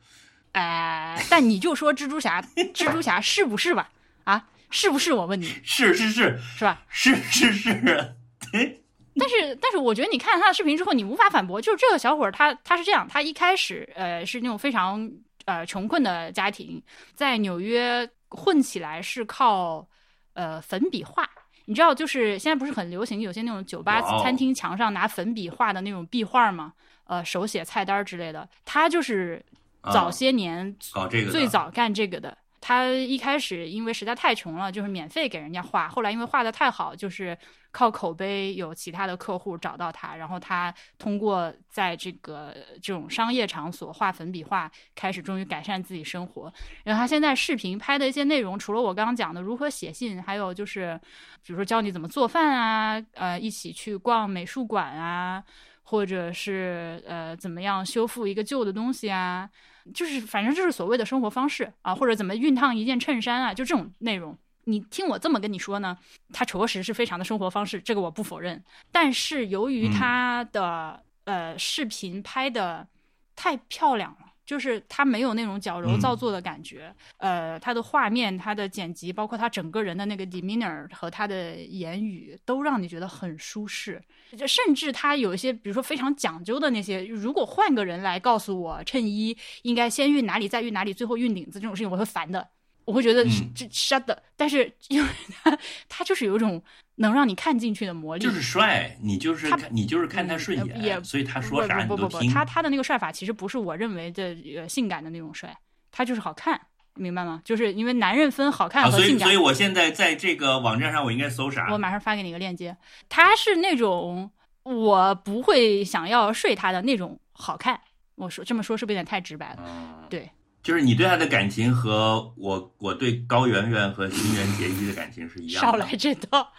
[0.54, 2.42] 哎、但你就说蜘蛛侠，
[2.74, 3.92] 蜘蛛侠是不是吧？
[4.24, 5.14] 啊，是不是？
[5.14, 6.84] 我问你，是是是是吧？
[6.90, 8.16] 是是是，
[8.52, 8.82] 对，
[9.20, 15.10] 但是，但是我觉得你看了他的视频之后，你无法反驳，就是这个小伙儿他他是这样，他一开始呃是那种非常
[15.46, 16.82] 呃穷困的家庭，
[17.14, 19.88] 在纽约混起来是靠
[20.34, 21.30] 呃粉笔画。
[21.66, 26.72] 你知道，就是现在不是很流行有些那种酒吧餐厅墙上拿粉笔画的那种壁画吗？
[27.06, 28.48] 呃，手写菜单之类的。
[28.64, 29.44] 他就是
[29.82, 32.38] 啊早些年搞这个最早干这个的。
[32.60, 35.88] 他一开始因为实在太穷了，就是免费给人家画。
[35.88, 37.38] 后来因为画的太好，就是
[37.72, 46.52] 靠口碑有其他的客户找到他，然后他通过在这个这种商业场所画粉笔画，开始终于改善自己生活。
[46.84, 51.00] 然后他现在视频拍的一些内容，除了我刚刚讲的如何写信，还有就是
[51.46, 55.44] 比如说教你怎么做饭啊，呃，一起去逛美术馆啊，
[55.84, 59.48] 或者是呃怎么样修复一个旧的东西啊。
[59.94, 64.38] 就是反正就是所谓的生活方式啊，或者怎么熨烫一件衬衫啊，就这种内容。
[64.66, 65.98] 你听我这么跟你说呢，
[66.34, 68.64] 它着实是非常的生活方式，这个我不否认。
[68.92, 72.88] 但是由于它的、呃视频拍的
[73.36, 74.27] 太漂亮了。
[74.48, 84.02] 就是它没有那种矫揉造作的感觉，呃，它的画面、它的剪辑，包括他整个人的那个 demeanor 和他的言语，都让你觉得很舒适。
[84.38, 92.48] 就甚至他有一些，比如说非常讲究的那些，如果换个人来告诉我衬衣应该先熨哪里，再熨哪里，最后熨领子这种事情，我会烦的。
[92.86, 95.10] 我会觉得嗯这 shut 的，但是因为
[95.44, 96.64] 他他就是有一种
[96.98, 102.32] 能让你看进去的魔力，就是帅，你就是他看你就是看他顺呃眼，也所以他说啥你不不不不，都听。
[102.32, 105.58] 他他的那个帅法其实不是我认为的呃性感的那种帅，
[105.92, 106.60] 他就是好看，
[106.96, 107.42] 明白吗？
[107.46, 109.28] 就是因为男人分好看啊，所以和性感。
[109.28, 111.68] 所以我现在在这个网站上，我应该搜啥？
[111.72, 112.76] 我马上发给你一个链接，
[113.08, 114.32] 他是那种
[114.64, 117.80] 我不会想要睡他的那种好看。
[118.16, 119.58] 我说这么说是不是有点太直白了？
[119.60, 120.28] 嗯，对，
[120.64, 125.72] 就是你对他的感情和我我对高圆圆和新垣结衣的感情是一样的。
[125.72, 126.52] 少来这套，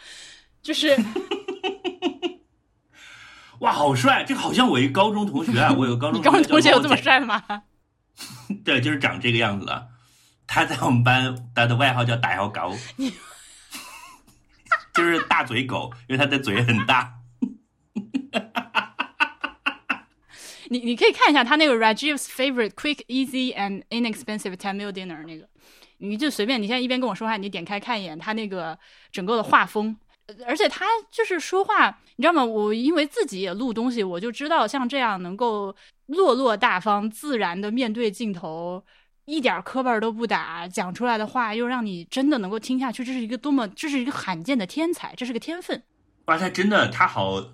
[0.62, 0.96] 就是
[3.60, 4.24] 哇，好帅！
[4.24, 7.42] 这个好像我一高中同学啊，我有个高中 你高中同学有这么帅吗？
[8.64, 9.88] 对，就是长这个样子的。
[10.46, 12.74] 他在我们班，他的外号叫大小狗，
[14.94, 17.14] 就是大嘴狗，因为他的嘴很大。
[20.70, 25.48] 你你可以看一下他那个 Rajiv's favorite quick, easy and inexpensive ten meal dinner 那个，
[25.98, 28.78] 你就随便，你现在一边跟我说话，你点开看一眼他那个
[29.10, 29.96] 整个的画风，呃
[30.46, 32.44] 而且他就是说话，你知道吗？
[32.44, 35.74] 我因为自己也录东西，我就知道像这样能够
[36.06, 38.84] 落落大方、自然的面对镜头。
[39.24, 45.82] 一点磕巴都不打，讲出来的话又让你真的能够听下去，这是一个多么，这是一个罕见的天才，这是个天分。
[46.24, 47.44] 哇，他真的，他好，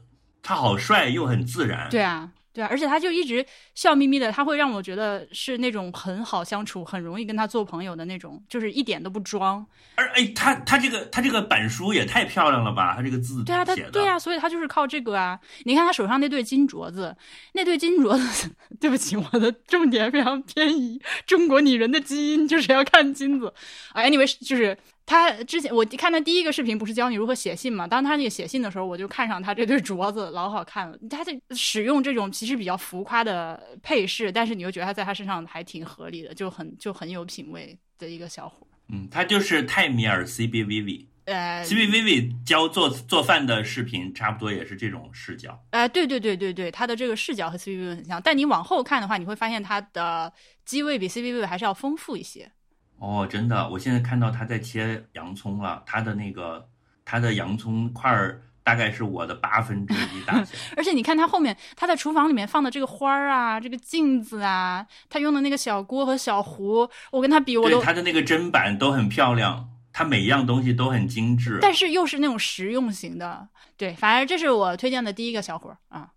[0.41, 1.91] 他好帅又很自然。
[1.91, 9.67] 对啊，对啊，而且他就一直笑眯眯的，他会让我觉得是那种很好相处、很容易跟他做朋友的那种，就是一点都不装。
[9.97, 12.95] 而哎，他他这个他这个板书也太漂亮了吧？
[12.95, 15.39] 他这个字对啊，他，对啊，所以他就是靠这个啊。
[15.65, 17.17] 你看他手上那对金镯子，
[17.55, 18.49] 那对金镯子，
[18.81, 21.01] 对不起，我的重点非常偏移。
[21.27, 23.53] 中国女人的基因就是要看金子
[23.93, 24.03] 啊。
[24.03, 27.87] anyway，就是他之前我看他第一个视频不是教你如何写信嘛？
[27.87, 30.99] 当他那个写信的时候，我就看上他这对镯子，老好看了。
[31.11, 38.67] 他在使用这种其实比较浮夸的配饰，但是你又觉得他在他身上还挺合理的，就很就很有品味的一个小伙。
[38.89, 41.09] 嗯，他就是泰米尔 C B V V。
[41.27, 45.59] 呃 C B V V 教做做饭的视频，差不多也是这种视角。
[45.71, 50.31] 呃，对对对对对，他的这个视角和 C B V V 很像，但你往后看的话，你会发现他的
[50.67, 52.51] 机位比 C V V 还是要丰富一些。
[52.99, 56.69] 哦，真的，我现在看到他在切洋葱了，他的那个
[57.05, 60.57] 他的洋葱块儿大概是我的八分之一大小。
[60.75, 71.59] 而且你看他后面，他在厨房里面放的这个花儿啊，这个镜子啊，他用的那个小锅和小壶，我跟他比，我对都，他的那个砧板都很漂亮，他每一样东西都很精致。
[71.61, 73.49] 但是又是那种实用型的。
[73.77, 76.09] 对，反正这是我推荐的第一个小伙儿啊。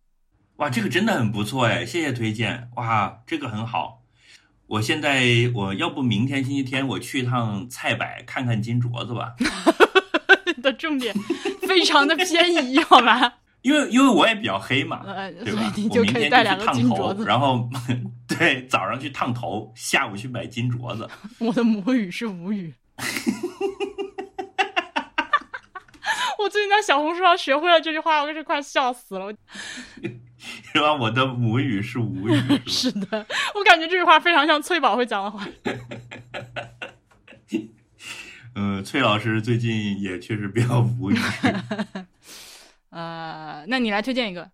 [0.57, 2.69] 哇，这个真的很不错哎，谢谢推荐。
[2.75, 3.96] 哇，这个很好。
[4.67, 9.33] 我现在我要不明天星期天我去一趟菜百看看金镯子吧，
[10.61, 11.15] 的重点
[11.61, 13.35] 非常的偏移，好吧？
[13.61, 15.73] 因为因为我也比较黑嘛，呃，对吧？
[15.75, 17.25] 你就我明天可以带两个金镯子。
[17.25, 17.69] 然后
[18.27, 21.09] 对早上去烫头，下午去买金镯子。
[21.39, 22.73] 我的母语是无语。
[26.39, 29.33] 我最近在小红书上学会了这句话，我真是快笑死了。
[30.37, 30.93] 是吧？
[30.93, 33.25] 我的母语是无语， 是的，
[33.55, 35.47] 我感觉这句话非常像翠宝会讲的话。
[38.55, 41.17] 嗯， 崔老师最近也确实比较无语
[42.89, 44.49] 呃，那你来推荐一个。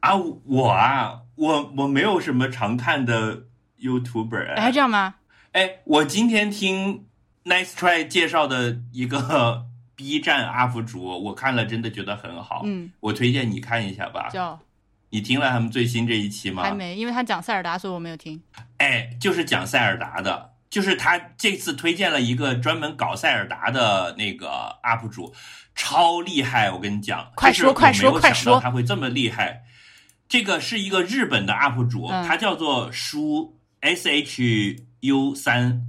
[0.00, 0.14] 啊。
[0.14, 3.44] 我啊，我我没有什么常看的
[3.80, 5.14] YouTuber 哎，这样吗？
[5.52, 7.06] 哎，我今天听
[7.44, 9.64] Nice Try 介绍的一个
[9.96, 14.28] B 站 UP 主，我看了真的觉得很好，嗯，我推荐你看一下吧。
[14.30, 14.60] 叫
[15.10, 16.62] 你听了他们最新这一期吗？
[16.62, 18.40] 还没，因为他讲塞尔达，所以我没有听。
[18.76, 25.34] 哎，就是讲塞尔达的，就是他这次推荐了一个专门搞塞尔达的那个 UP 主，
[25.74, 26.70] 超厉害！
[26.70, 29.62] 我跟你讲，快说快说快说他会这么厉害。
[30.28, 35.86] 这个是一个日本的 UP 主，嗯他叫做书 S H U 三，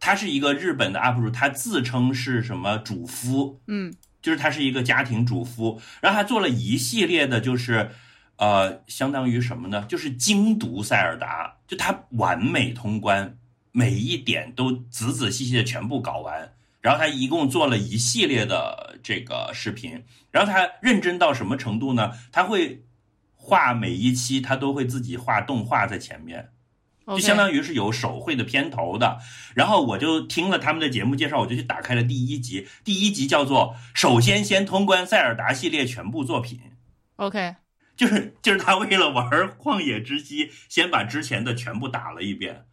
[0.00, 3.92] 他是一个日本的 UP 主，他自称是什么主夫，嗯
[4.22, 7.90] 就是他是一个家庭主夫，然后他做了一系列的，就是
[8.38, 9.84] 呃，相当于什么呢？
[9.88, 13.36] 就是精读塞尔达，就他完美通关，
[13.72, 16.54] 每一点都仔仔细细的全部搞完。
[16.80, 22.12] 然后他一共做了一系列的这个视频，然后他认真到什么程度呢？
[22.30, 22.84] 他会
[23.34, 26.50] 画每一期，他都会自己画动画在前面。
[27.08, 29.18] 就相当于是有手绘的片头的。
[29.54, 32.68] 然后我就听了他们的节目介绍，我就去打开了第一集。
[32.84, 36.60] 第一集叫做“首先先通关塞尔达系列全部作品
[37.16, 37.56] OK，”
[37.98, 42.64] 就是就是他为了玩《旷野之息》，先把之前的全部打了一遍。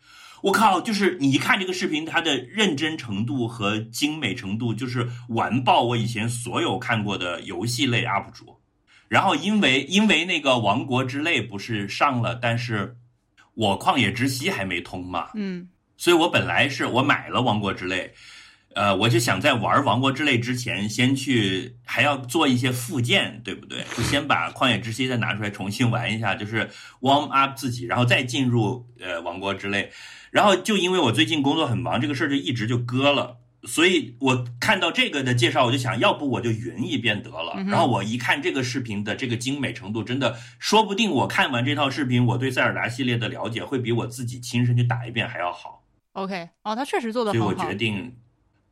[0.43, 0.79] 我靠！
[0.79, 8.59] 就是你一看这个视频，它的认真程度和精美程度，就是完爆我以前所有看过的游戏类 UP 主。
[9.07, 12.95] 然后因为因为那个《王国之泪》不是上了，但是
[13.55, 15.67] 我《旷野之息》还没通嘛，嗯
[15.97, 18.13] 所以我本来是我买了《王国之泪》，
[18.75, 23.85] 呃，我就想在玩《王国之泪》之前，先去还要做一些复健，对不对？
[23.95, 26.69] 就先把《旷野之息》再拿出来重新玩一下，就是
[26.99, 29.83] warm up 自己，然后再进入呃《王国之泪》。
[30.29, 33.37] 然后就因为我最近工作很忙，这个事儿就一直就搁了。
[33.63, 37.55] 所以我看到这个的介绍，我就想要不我就云一遍得了。
[37.67, 45.81] 然后我一看这个视频的这个精美程度，真的说不定我看完这套视频，我对塞尔达系列的了解会比我自己亲身去打一遍还要好。
[46.11, 48.15] OK，哦，他确实做的好所以我决，定，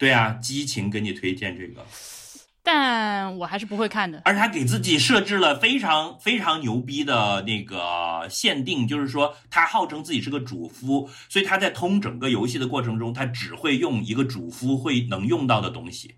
[0.04, 1.86] 对啊，激情给你推荐这个，
[2.62, 4.22] 但我还是不会看的。
[4.26, 16.16] 而且他给自己设置了非常非常牛逼的那个限定，就是说他号称自己是个主夫，所以他在通整个游戏的过程中，他只会用一个主夫会能用到的东西，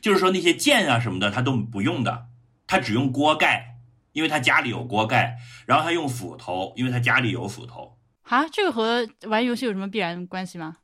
[0.00, 2.26] 就是说那些剑啊什么的他都不用的，
[2.66, 3.76] 他只用锅盖，
[4.10, 7.96] 因为他家里有锅盖，然后他用斧头，因为他家里有斧头。
[8.22, 10.78] 啊，这个和玩游戏有什么必然关系吗？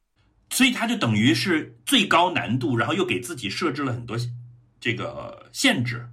[0.50, 4.16] 所以他就等于是最高难度，然后又给自己设置了很多
[4.80, 6.08] 这个限制。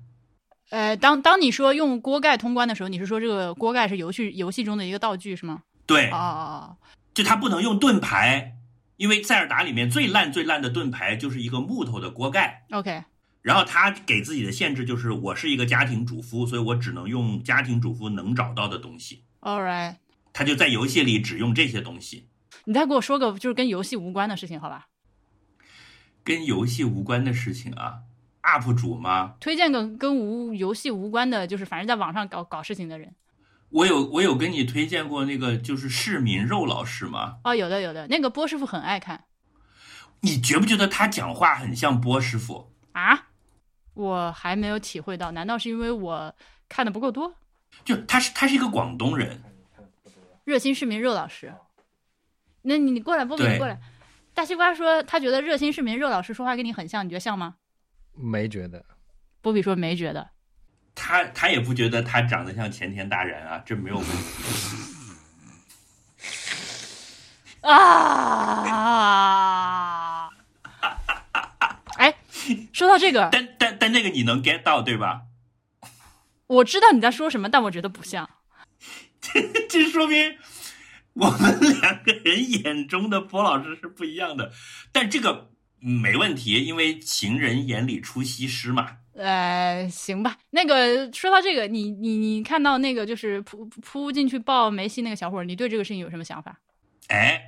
[0.69, 5.61] 呃，当当你说用锅盖通关的时候，你是说这个锅盖是游戏游戏中的一个道具是吗？
[5.85, 6.77] 对哦，哦
[7.13, 8.53] 就他不能用盾牌，
[8.97, 12.65] 因为塞尔达里面最烂最烂的盾牌就是一个木头的锅盖。
[12.71, 13.03] 哦，OK，
[13.43, 19.23] 然后他给自己的限制就是，我是一个家庭主妇，所以我只能用家庭主妇能找到的东西。
[19.41, 19.97] All right，
[20.31, 22.25] 他就在游戏里只用这些东西，
[22.65, 24.87] 你再给我说个就是跟游戏无关的事情，好吧？
[26.23, 27.99] 跟游戏无关的事情啊。
[28.43, 29.35] UP 主吗？
[29.39, 33.15] 推荐个跟无游戏无关的，就是反正在网上搞搞事情的人。
[33.69, 37.37] 我有我有跟你推荐过那个就是市民肉老师吗？
[37.43, 39.23] 哦，有的有的，那个波师傅很爱看
[40.21, 42.71] 你觉不觉得他讲话很像波师傅？
[42.91, 43.27] 啊。
[43.93, 46.35] 我还没有体会到，难道是因为我
[46.67, 47.35] 看的不够多？
[47.85, 49.41] 就他是他是一个广东人，
[50.43, 51.53] 热心市民肉老师，
[52.63, 53.79] 那你你过来，波比你过来。
[54.33, 57.55] 大西瓜说他觉得热心市民热老师说话跟你很像，你觉得像吗？
[58.15, 58.83] 没觉得，
[59.41, 60.31] 波比说没觉得。
[60.95, 64.13] 他他也不觉得他长得像前田大人啊，这没有问题。
[67.67, 68.99] 啊！
[71.97, 72.13] 哎，
[72.73, 75.23] 说到这个，但但但那个你能 get 到对吧？
[76.47, 78.29] 我知道你在说什么，但我觉得不像。
[79.21, 80.37] 这这说明
[81.13, 84.51] 我们两个人眼中的波老师是不一样的。
[84.91, 88.97] 但这个没问题，因为情人眼里出西施嘛。
[89.15, 90.37] 呃，行吧。
[90.49, 96.57] 那个说到这个，你你你看到那个就是扑扑进去抱梅西那个小伙儿，你对这个事情有什么想法
[97.09, 97.39] 哎，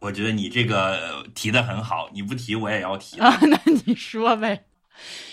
[0.00, 3.18] 我觉得你这个呃提的很好，你不提我也要提。
[3.18, 3.38] 啊？
[3.42, 4.66] 那你说呗。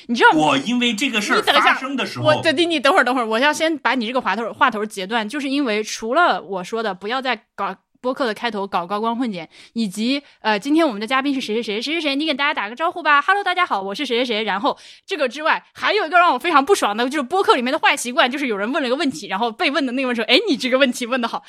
[0.08, 14.44] 你知道我因为这个事儿你等一下发生的时候我，对，你你等会儿，等会儿，我要先把你这个话头话头截断，就是因为除了我说的不要再搞播客的开头搞高光混剪，以及呃，今天我们的嘉宾是谁谁谁谁谁谁，你给大家打个招呼吧，Hello，大家好，我是谁谁谁。
[14.44, 21.44] 然后这个之外，还有一个让我非常不爽的，就是播客里面的坏习惯，就是有人问了一个问题，然后被问的那个人说，哎，你这个问题问的好，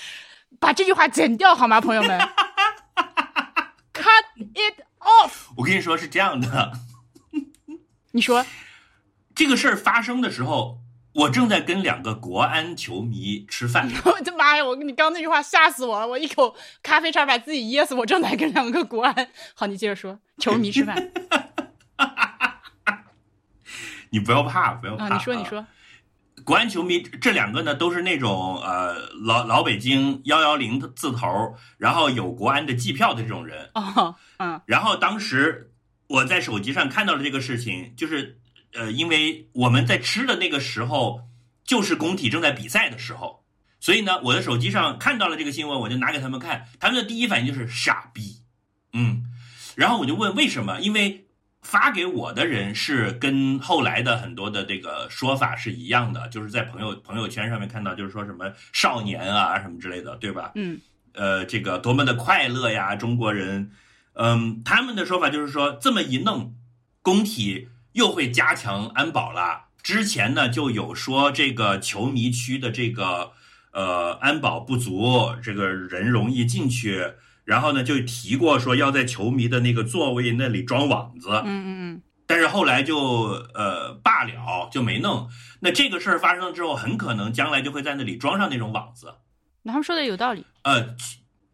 [0.58, 2.18] 把这句话剪掉好吗，朋友们？
[3.92, 5.48] Cut it off。
[5.56, 6.72] 我跟你说是这样的，
[8.18, 8.44] 你说，
[9.32, 10.80] 这个事儿发生的时候，
[11.14, 13.88] 我正在跟两个国安球迷吃饭。
[14.04, 14.64] 我的妈呀！
[14.64, 17.94] 我你刚那句话吓死我了，我一口咖啡差点把自己噎死。
[17.94, 21.12] 我正在跟两个国安，好，你接着说，球迷吃饭。
[24.10, 25.04] 你不要怕，不要怕。
[25.04, 25.64] 啊，你说，你说。
[26.44, 33.70] 国安球迷这两个呢，都是那种呃老老北京幺幺零字头，然后有国安的季票的这种人。
[33.74, 34.60] 哦，嗯。
[34.66, 35.67] 然后当时
[36.09, 38.40] 我在手机上看到了这个事情，就是
[38.72, 41.20] 呃，因为我们在吃的那个时候，
[41.64, 43.44] 就是工体正在比赛的时候，
[43.78, 48.42] 所以呢，我的手机上看到了这个新闻，我就拿给他们看，他们的第一反应就是傻逼，
[48.92, 49.24] 嗯。
[49.76, 51.24] 然后我就问为什么，因为。
[51.61, 60.52] 发给我的人是跟后来的很多的这个说法是一样的，就是在朋友朋友圈上面看到，就是说什么少年啊什么之类的，对吧？
[60.54, 60.80] 嗯，
[61.14, 63.72] 呃，这个多么的快乐呀，中国人，
[64.18, 66.54] 嗯，他们的说法就是说这么一弄，
[67.02, 69.68] 工体又会加强安保了。
[69.82, 73.30] 之前呢就有说这个球迷区的这个
[73.72, 77.14] 呃安保不足，这个人容易进去。
[77.44, 82.98] 然后呢，就提过说要在球迷的那个座位那里装网子，嗯嗯嗯，但是后来就
[83.54, 85.30] 呃罢了，就没弄。
[85.60, 89.14] 那这个事儿发生了之后，很可能将来就会在那里装上那种网子。
[89.64, 90.44] 他们说的有道理。
[90.64, 90.94] 呃，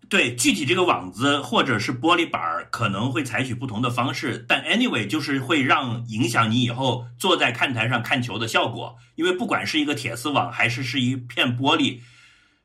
[0.08, 12.00] 对，具体这个网子或者是玻璃板儿可能会采取不同的方式，但 anyway 就是会让影响你以后坐在看台上看球的效果，因为不管是一个铁丝网还是是一片玻璃。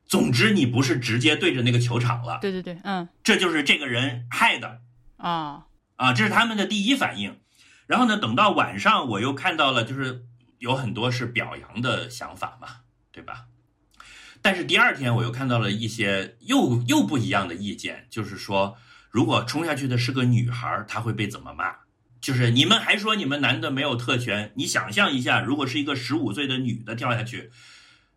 [0.06, 2.40] 总之，你不是直接对着那个球场了。
[2.42, 4.80] 对对对，嗯，这就是这个人害的
[5.18, 5.68] 啊
[5.98, 7.38] 啊，这是他们的第一反应。
[7.86, 10.24] 然后呢，等到晚上，我又看到了，就是
[10.58, 12.68] 有很多是表扬的想法嘛，
[13.12, 13.49] 对吧？
[14.42, 18.78] 但是第二天，我又看到了一些又又不一样的意见，就是说，
[19.10, 21.76] 如果冲下去的是个女孩，她会被怎么骂？
[22.22, 27.52] 就是你们还说你们男的没有特权，你想象一下，如果是一个十五岁的女的跳下去。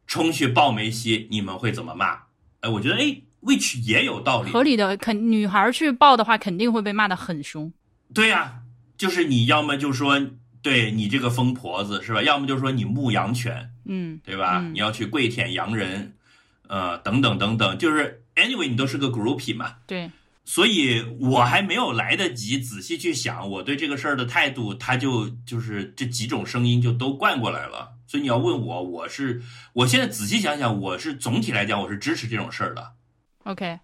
[0.05, 2.25] 冲去抱梅西，你们会怎么骂？
[2.61, 4.97] 哎，我觉得哎，which 也有道理，合理的。
[4.97, 7.73] 肯女孩去抱的话，肯定会被骂的很凶。
[8.13, 8.61] 对呀，
[8.99, 10.21] 就是你要么就说
[10.61, 12.23] 对你这个疯婆子是吧？
[12.23, 14.61] 要么就说你牧羊犬，嗯，对吧？
[14.73, 16.15] 你要去跪舔洋人，
[16.69, 17.79] 呃，等等等等。
[17.79, 19.77] 就是 anyway，你都是个 groupie 嘛。
[19.87, 20.11] 对。
[20.45, 27.93] 所以我还没有来得及仔细去想我对这个事儿的态度，他就就是这几种声音就都灌过来了。
[28.09, 29.41] 所以你要问我，我是
[29.73, 32.93] 我现在仔细想想，我是总体来讲我是支持这种事儿的。
[33.45, 33.79] OK，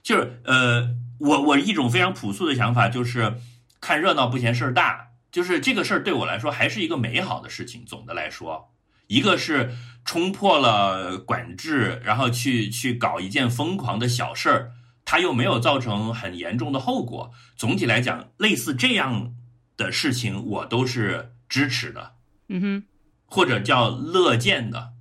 [0.00, 3.34] 就是呃，我我一种非常朴素的想法就是
[3.80, 7.84] 看热闹不嫌事儿大，就是这个事儿对我来说还是一个美好的事情。
[7.84, 8.72] 总的来说，
[9.06, 9.72] 一个是
[10.04, 14.72] 冲破了管制，然后去去搞一件疯狂的小事儿，
[15.04, 17.32] 它又没有造成很严重的后果。
[17.56, 19.34] 总体来讲，类似这样
[19.76, 22.14] 的事情，我都是支持的。
[22.48, 22.84] 嗯哼。
[23.28, 24.92] 或者叫乐见的，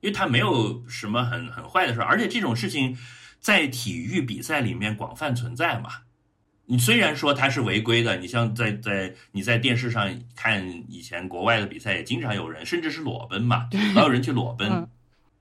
[0.00, 2.96] 因为他没有什么很很坏的事儿，而且这种事情
[3.40, 5.90] 在体育比赛里面广泛存在嘛。
[6.66, 14.88] 你虽然说它是违规的，你像在在你在电视上看以前国外的比赛，也经常有人甚至是裸奔嘛，老有人去裸奔，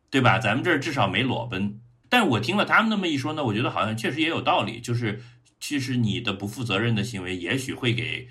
[0.10, 0.40] 对吧？
[0.40, 1.80] 咱们这儿至少没裸奔。
[2.10, 5.22] 但我听了他们那么一说呢，我觉得好像确实也有道理，就是
[5.60, 8.28] 其实你的不负责任的行为，也许会给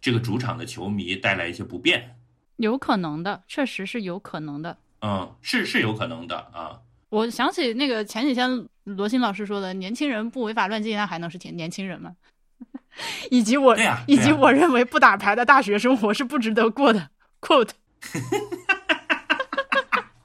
[0.00, 2.16] 这个主场的球迷带来一些不便。
[2.58, 4.76] 有可能的，确实是有可能的。
[5.00, 6.78] 嗯，是是有可能的啊。
[7.08, 12.14] 我想起那个前几天罗新老师说的：“年轻人不违法乱纪，那还能是年年轻人吗？”
[13.30, 13.76] 以及我，
[14.06, 17.10] 以及我认为不打牌的大学生活是不值得过的。
[17.40, 17.70] quote。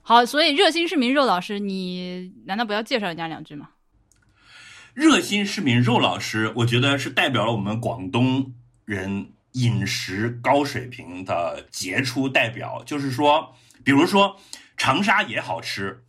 [0.01, 3.69] 好，所以热心市民肉老师，你难道不要介绍人家两句吗？
[4.93, 8.53] 热心市民肉老师，我觉得是代表了我们广东
[8.85, 9.33] 人。
[9.53, 14.39] 饮食高水平的杰出代表，就是说，比如说
[14.77, 16.03] 长沙也好吃，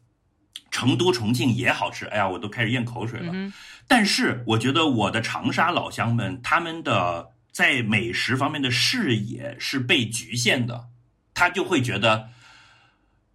[0.70, 2.04] 成都、重庆也好吃。
[2.04, 3.32] 哎呀，我都开始咽口水了。
[3.92, 10.86] 但是，我觉得我的长沙老乡们，他们的在美食方面的视野是被局限的，
[11.34, 12.28] 他就会觉得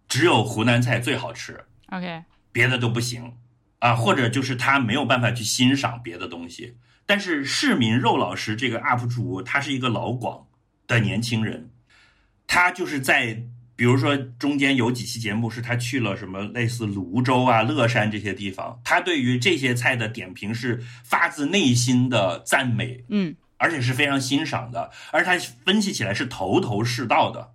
[0.08, 1.62] 只有湖南菜最好吃。
[1.88, 3.36] OK，别的都不行
[3.80, 6.78] 啊，或者就是他没有办法去欣赏别的东西。
[7.04, 10.46] 但是市民肉老师这个 UP 主，他是一个老广
[10.86, 11.68] 的年轻人，
[12.46, 13.42] 他就是在
[13.76, 27.52] 比如说中间有几期节目是他去了什么类似泸州啊、乐山这些地方，他对于这些菜的点评是发自内心的赞美，嗯，而且是非常欣赏的，而他分析起来是头头是道的，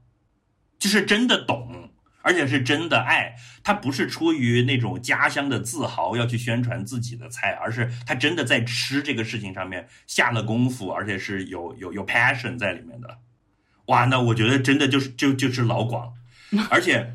[0.80, 1.90] 就是真的懂。
[2.24, 13.18] 而且是真的爱，他不是出于那种家乡的自豪要去宣传自己的菜，而是他真的在吃这个事情上面下了功夫，而且是有有有 passion 在里面的。
[13.88, 16.14] 哇，那我觉得真的就是就就是老广，
[16.70, 17.12] 而且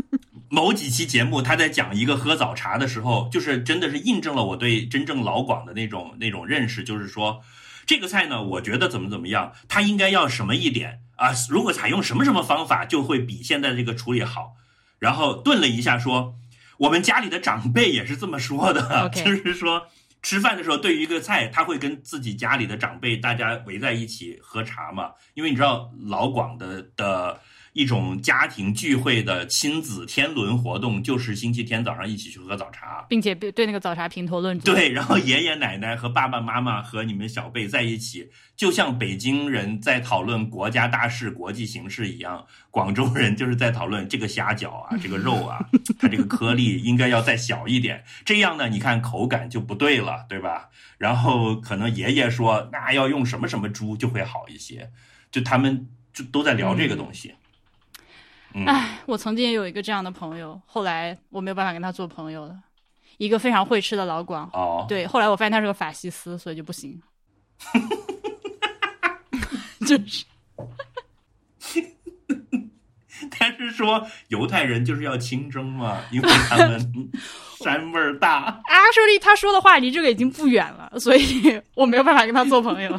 [0.48, 7.40] 某几期节目他在讲一个喝早茶的时候，就是真的是印证了我对真正老广的那种那种认识，就是说
[7.86, 11.32] 这个菜呢，我觉得怎么怎么样，它应该要什么一点啊？
[11.48, 14.56] 如果采用什么什么方法，就会比现在这个处理好。
[14.98, 16.34] 然后顿了一下说，
[16.78, 19.88] 我们家里的长辈也是这么说的， 就是说。
[20.22, 25.12] 吃饭的时候，对于一个菜，他会跟自己家里的长辈大家围在一起喝茶嘛？
[25.34, 27.40] 因为你知道老广的的。
[27.72, 34.72] 一种家庭聚会的亲子天伦活动，就是星期天早上一起去喝早茶，并且对那个早茶评头论足。
[34.72, 45.64] 对，然后爷爷奶奶和爸爸妈妈和你们小辈在一起，就像北京人在讨论国家大事、国际形势一样，广州人就是在讨论这个虾饺啊，这个肉啊，
[45.98, 50.70] 它这个颗粒应该要再小一点，这样呢，你看口感就不对了，对吧？
[50.98, 54.90] 然后可能爷爷说，那要用什么什么猪就会好一些，
[55.30, 57.34] 就他们就都在聊这个东西。
[58.66, 62.56] 唉，我曾经也有一个这样的朋友，后来我没有办法跟他做朋友了。
[63.18, 67.00] 一个非常会吃的老广，哦，对，后来我发现他是个法西斯，所以就不行。
[69.86, 70.24] 就是，
[73.30, 76.80] 他是说犹太人就是要清蒸嘛，因为他们
[77.58, 78.62] 膻味儿大。
[78.64, 82.98] 阿舍利他说的话离这个已经不远了，所以我没有办法跟他做朋友。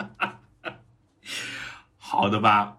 [1.98, 2.78] 好的吧。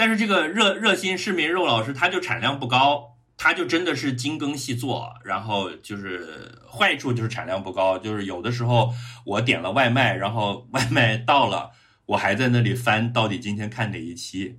[0.00, 8.94] 但是这个热热心市民肉老师，他就产量不高，他就真的是精耕细作，然后就是坏处就是产量不高，就是有的时候
[9.26, 11.72] 我点了外卖，然后外卖到了，
[12.06, 14.56] 我还在那里翻到底今天看哪一期。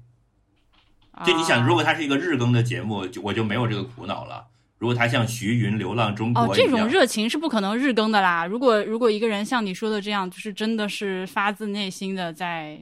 [1.25, 4.45] 就你想，如果它是一个日更的节目，就我就没有这个苦恼了。
[4.77, 8.45] 如果他像徐云《流浪中国》哦，这种热情是不可能日更的啦。
[8.45, 12.79] 如果如果一个人像你说的这样，就是真的是发自内心的在。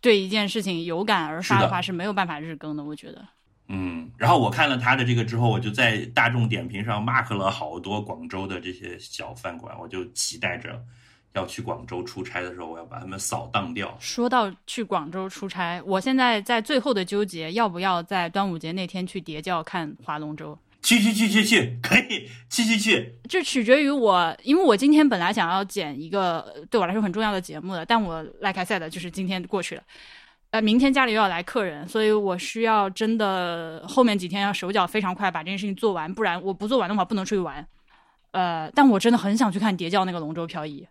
[0.00, 3.26] 对一件事情有感而发的话是没有办法日更的，我觉得。
[3.68, 10.82] 嗯，然后我看了他的这个之后，我就在大众点评上 mark 了好多广州的这些小饭馆，我就期待着
[11.34, 13.96] 要去广州出差的时候，我要把他们扫荡掉。
[14.00, 20.58] 说到去广州出差，我现在在最后的纠结，要不要在端午节那天去叠教看划龙舟。
[20.82, 23.18] 去去去去去，可以去去去。
[23.28, 29.82] 这取决于我，因为我今天本来想要剪一个对我来说很重要的节目的，但我 like I said 就是今天过去了。
[30.50, 37.64] 呃，明天家里又要来客人，所以我需要真的后面几天要手脚非常快把这件事情做完，不然我不做完的话不能出去玩。
[38.32, 40.86] 呃，但我真的很想去看叠教那个龙舟漂移。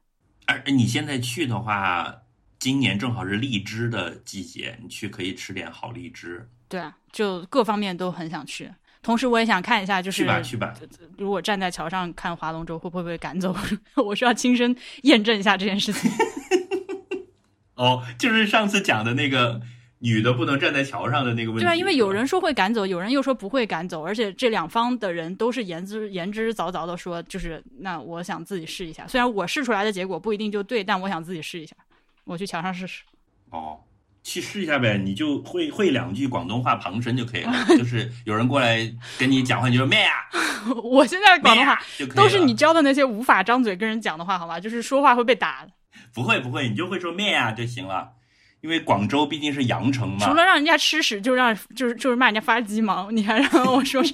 [0.46, 2.22] 而你现在去的话，
[2.58, 6.50] 今年正好是荔枝的季节，你去可以吃点好荔枝。
[6.70, 8.72] 对啊，就各方面都很想去。
[9.02, 10.74] 同时，我也想看一下，就是去吧去吧。
[11.18, 13.56] 如果站在桥上看划龙舟，会不会被赶走？
[13.96, 16.12] 我需要亲身验证一下这件事情。
[17.76, 19.62] 哦，就是上次讲的那个
[20.00, 21.64] 女的不能站在桥上的那个问题。
[21.64, 29.08] 对啊，因为有人说会赶走，有人又说不会赶走，而且这两方的人都是言之言之凿凿的说，就是那我想自己试一下。
[29.08, 31.74] 虽然我试出来的结果不一定就对，但我想自己试一下。
[32.26, 33.04] 我去桥上试试。
[33.52, 33.80] 哦。
[34.24, 37.54] 去试一下呗，你就会会两句广东话旁身就可以了。
[37.78, 38.78] 就是有人过来
[39.18, 40.14] 跟你讲话，你就说咩啊。
[40.84, 41.82] 我现在广东话
[42.16, 44.60] 都是你教的那些无法张嘴跟人讲的话，好吧？
[44.60, 45.66] 就是说话会被打。
[46.14, 48.10] 不会不会，你就会说咩啊就行了。
[48.62, 50.28] 因为广州毕竟是羊城嘛。
[50.28, 54.04] 除了让人家吃屎，就让就是就是骂人家发鸡毛，你还让我说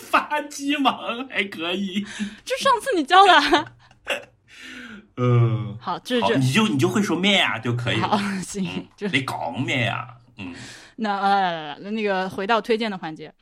[0.00, 0.98] 发鸡毛
[1.28, 2.00] 还可以。
[2.44, 3.72] 就上次你教的。
[5.18, 8.18] 嗯，好，这这你就你就会说面啊就可以了。
[8.42, 10.06] 行，就你讲面呀，
[10.38, 10.54] 嗯。
[10.96, 13.32] 那呃，那个回到推荐的环节，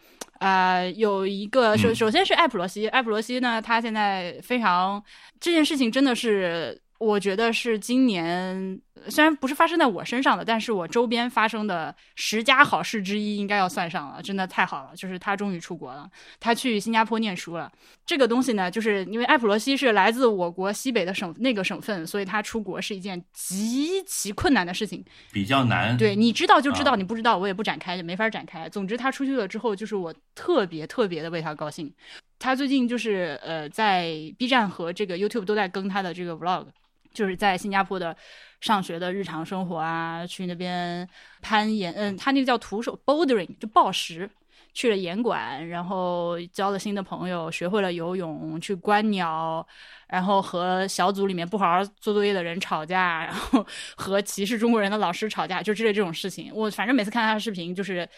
[0.41, 5.03] 啊，有一个首首先是艾普罗西，艾普罗西呢，他现在非常
[5.39, 6.81] 这件事情真的是。
[6.99, 14.91] 我觉得是今年，虽然不是发生在我身上的，但是我周边发生的十佳好事之一应该要算上了，真的太好了。
[14.97, 16.09] 就是他终于出国了，
[16.41, 17.71] 他去新加坡念书了。
[18.05, 25.97] 这个东西呢，就是因为艾普罗西是来自我国西北的省那个省份，所以他出国是一件极其困难的事情，比较难。
[25.97, 28.69] 对你知道就知道，你不知道我也不展开，也没法展开。
[28.69, 31.93] 总之他出去了之后，就是我特别特别的为他高兴。
[32.39, 36.67] 他最近就是呃，在 B 站和这个 YouTube 都在更他的这个 Vlog。
[37.15, 38.15] 就是在新加坡的
[38.61, 41.09] 上学的日常生活啊，去那边
[41.43, 44.29] 攀岩，嗯，他那个叫徒手 bouldering，就暴石，
[44.73, 49.67] 去了岩馆，然后交了新的朋友，学会了游泳，去观鸟，
[50.09, 53.65] 然后和小组里面不好好做作业的人吵架，然后
[53.97, 56.51] 和歧视中国人的老师吵架，就之类这种事情。
[56.55, 58.09] 我反正每次看他的视频，就是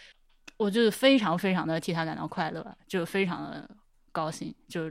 [0.56, 3.68] 我就是非常非常的替他感到快乐，就非常的
[4.12, 4.90] 高兴，就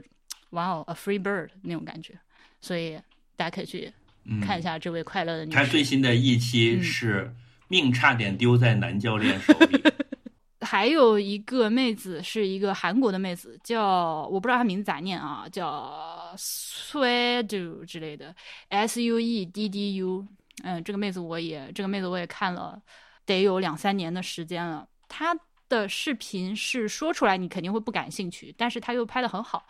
[0.50, 2.18] 哇哦，a free bird 那种感觉，
[2.60, 3.00] 所以。
[3.38, 3.94] 大家可以去
[4.40, 5.56] 看一下这位快乐的女士。
[5.56, 7.34] 她最新的一期是
[7.68, 9.82] 命差点丢在男教练手里。
[10.60, 18.34] 还有一个妹子是一个韩国的妹子，叫我不知道她名字咋念啊，叫 Suedu 之类的
[18.68, 20.26] ，S U E D D U。
[20.64, 22.82] 嗯，这个妹子我也这个妹子我也看了，
[23.24, 24.86] 得有两三年的时间了。
[25.08, 25.34] 她
[25.68, 29.66] 的视频是说出来你肯定会不感兴趣，但是她又拍的很好。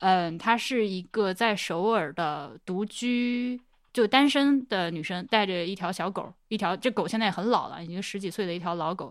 [0.00, 3.58] 嗯，她是一个在首尔的独居
[3.96, 9.10] 就单身的女生，带着一条小狗，一条这狗现在也很老了，已经十几岁的一条老狗。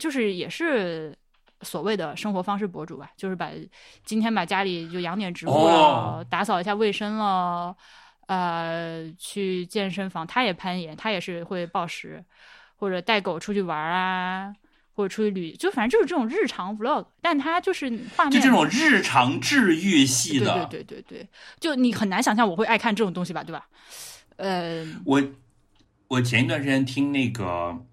[0.00, 1.14] 就是也是
[1.60, 3.50] 所谓的生活方式博主吧，就是把
[4.02, 7.76] 今天把家里就养点植物了，打扫一下卫生了，
[8.26, 12.24] 呃，去健身房，他也攀岩，他也是会暴食，
[12.76, 14.54] 或者带狗出去玩啊，
[14.94, 21.28] 或者出去旅，就反正就是这种日常 vlog，但他就是画面就这种日常治愈系的，对对对对对，
[21.60, 23.66] 就你很难想象我会爱看这种东西吧，对吧？
[24.36, 25.22] 呃，我
[26.08, 27.84] 我前一段时间听那个。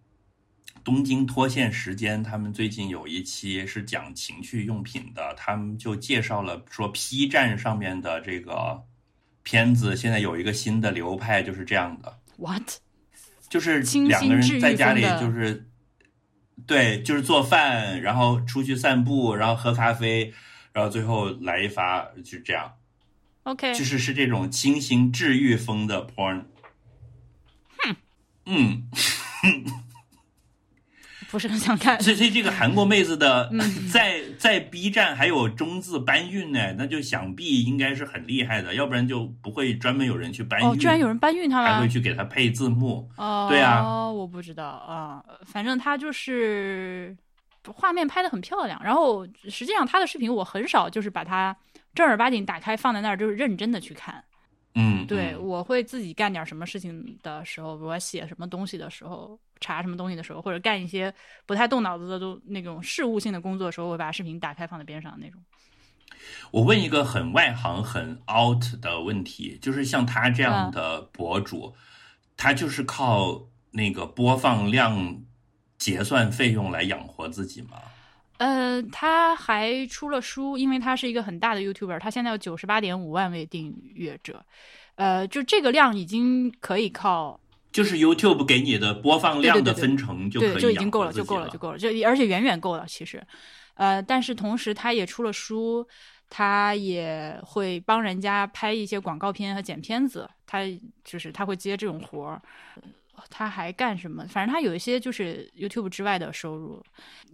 [0.84, 8.82] 东京脱线时间，他们最近有一期是讲情趣用品的，他们就介绍了说 P 站上面的这个
[9.44, 12.18] 片子，现在有一个新的流派，就是这样的。
[12.38, 12.64] What？
[13.48, 15.70] 就是两个人在家里，就是
[16.66, 20.34] 对，就是做饭，然后出去散步，然后喝咖啡，
[20.74, 22.74] 然后最后来一发，就这样。
[23.44, 26.44] OK，就是是这种清新治愈风的 porn。
[27.78, 27.96] 哼，
[28.46, 28.84] 嗯。
[31.32, 33.50] 不是很想看，所以所以这个韩国妹子的
[33.89, 40.68] 在在 B 站还有中字搬运呢，那就想必应该是很厉害的，要不然就不会专门有人去搬运。
[40.68, 43.10] 哦，居然有人搬运他还会去给他配字幕。
[43.16, 47.16] 哦，对啊，我不知道啊，反正他就是
[47.66, 51.56] 画面拍的很漂亮，然后实际上他的视频我很少就是把它
[51.94, 54.24] 正儿八经打开放在那儿，就是认真的去看。
[54.76, 61.14] 嗯，对，我会自己干点什么事情的时候，我写什么东西的时候，查什么东西的时候，或者干一些
[61.46, 65.42] 不太动脑子的都那种事务性的工作的时候，我把视频打开放在边上那种。
[66.52, 71.76] 我问一个很外行、很 out 的问题，就是像他这样的博主，
[72.38, 75.22] 他就是靠那个播放量
[75.78, 77.72] 结算费用来养活自己吗？
[78.42, 84.44] 呃，他还出了书，因为他是一个很大的 YouTuber，他现在有九十八点五万位订阅者，
[84.96, 87.39] 呃，就这个量已经可以靠，
[87.72, 93.22] 就是 YouTube 给你的播放量的分成就可以就已经够了，就够了，就够了，就而且远远够了，其实，
[93.76, 95.88] 呃，但是同时他也出了书，
[96.28, 100.62] 他也会帮人家拍一些广告片和剪片子，他
[101.04, 102.42] 就是他会接这种活儿。
[103.30, 104.26] 他还干什么？
[104.28, 106.84] 反正他有一些就是 YouTube 之外的收入，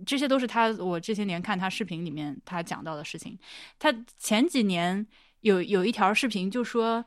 [0.05, 3.37] 这些都是他我这些年看他视频里面他讲到的事情。
[3.79, 5.05] 他前几年
[5.41, 7.03] 有有一条视频就说，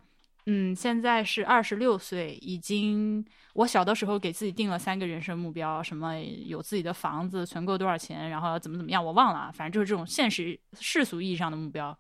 [0.47, 3.25] 嗯，现在是二十六岁，已经
[3.55, 11.97] 我小的时候给自己定了三个人生目标，什么有自己的房子，存够多少钱，然后怎么怎么样，我忘了，反正就是这种现实世俗意义上的目标，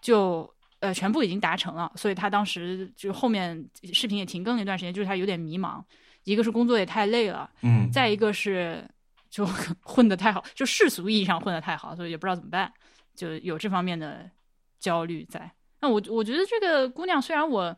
[0.00, 0.55] 就。
[0.86, 5.82] 呃，全部已经达成了，所以他当时就后面视频也停更了一段时间，就是他有点迷茫。
[6.22, 8.88] 一个是工作也太累了，嗯，再一个是
[9.28, 9.44] 就
[9.82, 12.72] 混得太好，就世俗意义上混得太好，所以也不知道怎么办，
[13.16, 14.30] 就有这方面的
[14.78, 15.50] 焦虑在。
[15.80, 17.76] 那我我觉得这个姑娘虽然我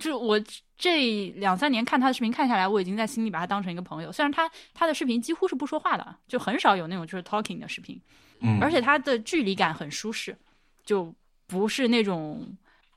[0.00, 0.40] 就我
[0.76, 4.10] 这两三年看她的视频看下来，我已经在心里把她当成一个朋友。
[4.10, 8.00] 虽然她她的视频几乎是不说话的，就很少有那种就是 talking 的视频，
[8.40, 10.36] 嗯，而且她的距离感很舒适，
[10.84, 11.14] 就。
[11.46, 12.46] 不是那种，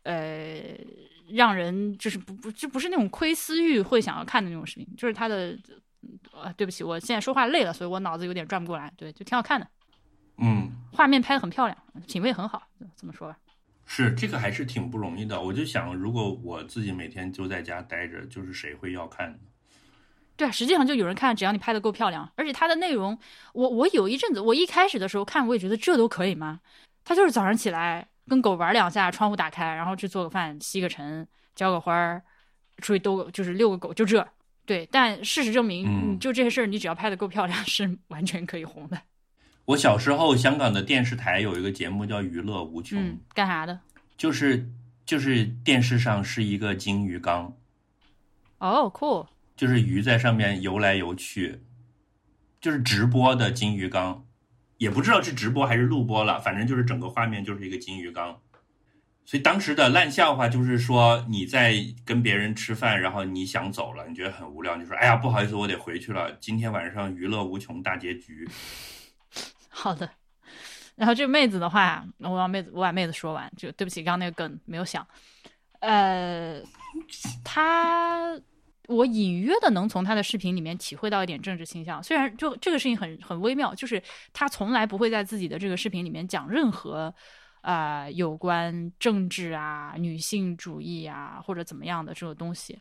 [0.03, 0.77] 呃，
[1.29, 5.57] 让人就是不不就不是那种窥私欲会想要看的那种视频，就是他的，
[6.31, 8.91] 呃，对不起，我现在说话累了，所以我脑子有点转不过来。
[8.95, 9.67] 对，就挺好看的，
[10.37, 11.77] 嗯，画面拍的很漂亮，
[12.07, 12.63] 品味很好，
[12.95, 13.37] 这么说吧。
[13.85, 15.41] 是这个还是挺不容易的。
[15.41, 19.37] 我就想，如果我自己每天就在家待着，就是谁会要看呢？
[20.35, 23.17] 对啊，实际上就有人看，只要你拍的够漂亮，而且它的内容，
[23.53, 26.59] 我我有一阵子，我一开始的时候看，我也觉得这都可以吗？
[27.03, 28.07] 他就是早上起来。
[28.27, 32.21] 跟狗玩两下，窗户打开，然后去做个饭，吸个尘，浇个花儿，
[32.77, 34.27] 出去兜个就是遛个狗，就这。
[34.65, 39.01] 对，但事实证明，就这些事儿，你只要拍的够漂亮，是完全可以红的。
[39.63, 42.99] 我小时候，香港的电视台有一个节目叫《娱乐无穷》，
[43.33, 43.79] 干啥的？
[44.17, 44.69] 就是
[45.05, 47.53] 就是电视上是一个金鱼缸。
[48.57, 49.27] 哦，cool。
[49.55, 51.61] 就是鱼在上面游来游去，
[52.59, 54.25] 就是直播的金鱼缸。
[54.77, 58.39] 也不知道是直播还是录播了，反正就是整个画面就是一个金鱼缸，
[59.25, 61.75] 所以当时的烂笑话就是说你在
[62.05, 68.47] 跟别人吃饭，然后你想走了，你觉得很无聊，你说哎呀不好意思，我得回去了，今天晚上娱乐无穷大结局。
[69.69, 70.09] 好的，
[70.95, 75.05] 然后这个妹子的话，我让妹子我把妹子说完，就对不起，刚刚那个梗没有想。
[75.79, 76.59] 呃，
[77.43, 78.39] 她
[78.87, 84.01] 我隐约的能从他的视频里面体会到一点政治倾向，虽然就这个事情很很微妙，就是
[84.33, 87.13] 他从来不会在自己的这个视频里面讲任何
[87.61, 92.79] 啊、呃有关政治啊、女性主义啊或者怎么样的这种东西，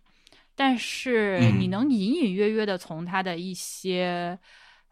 [0.54, 1.60] 但是嗯。
[1.60, 4.38] 你能隐隐约约的从他的一些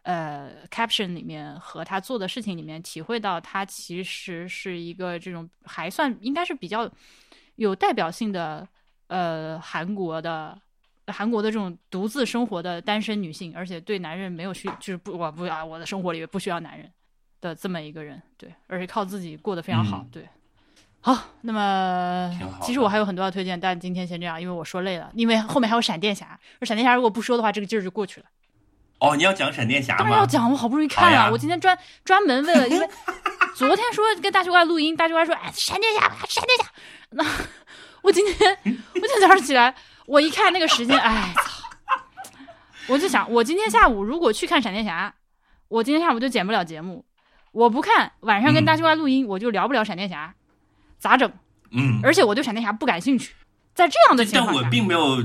[0.03, 6.91] 呃 caption 里面和他做的事情里面体会到，他其实是一个这种还算应该是比较
[7.55, 8.67] 有代表性的
[9.07, 10.59] 呃韩国的
[11.07, 16.91] 韩国的这种独自生活的单身女性，而且对男人没有需就是不我不啊我的生活里不需要男人
[17.41, 20.29] 的这么一个人，对，而且靠自己过得非常好，嗯对。
[21.01, 22.31] 好，那么
[22.63, 28.25] 其实我还有很多要推荐，但今天先这样，因为我说累了，因为后面还有闪电侠，而闪电侠如果不说的话，这个劲儿就过去了。
[28.97, 29.99] 哦，你要讲闪电侠吗？
[29.99, 32.89] 当然要讲，我好不容易看了，好呀我今天专专门为了，因为
[33.53, 36.71] 昨天说跟大西瓜录音，大西瓜说哎闪电侠，闪电侠，
[37.11, 37.23] 那
[38.01, 39.75] 我今天我今天早上起来，
[40.07, 41.33] 我一看那个时间，哎，
[42.87, 45.13] 我就想我今天下午如果去看闪电侠，
[45.67, 47.03] 我今天下午就剪不了节目，
[47.51, 50.35] 我不看晚上跟嗯大西瓜录音，我就聊不了闪电侠，
[50.99, 51.31] 咋整？
[51.71, 53.33] 嗯，而且我对闪电侠不感兴趣，
[53.73, 55.23] 在这样的情况下但我，并没有，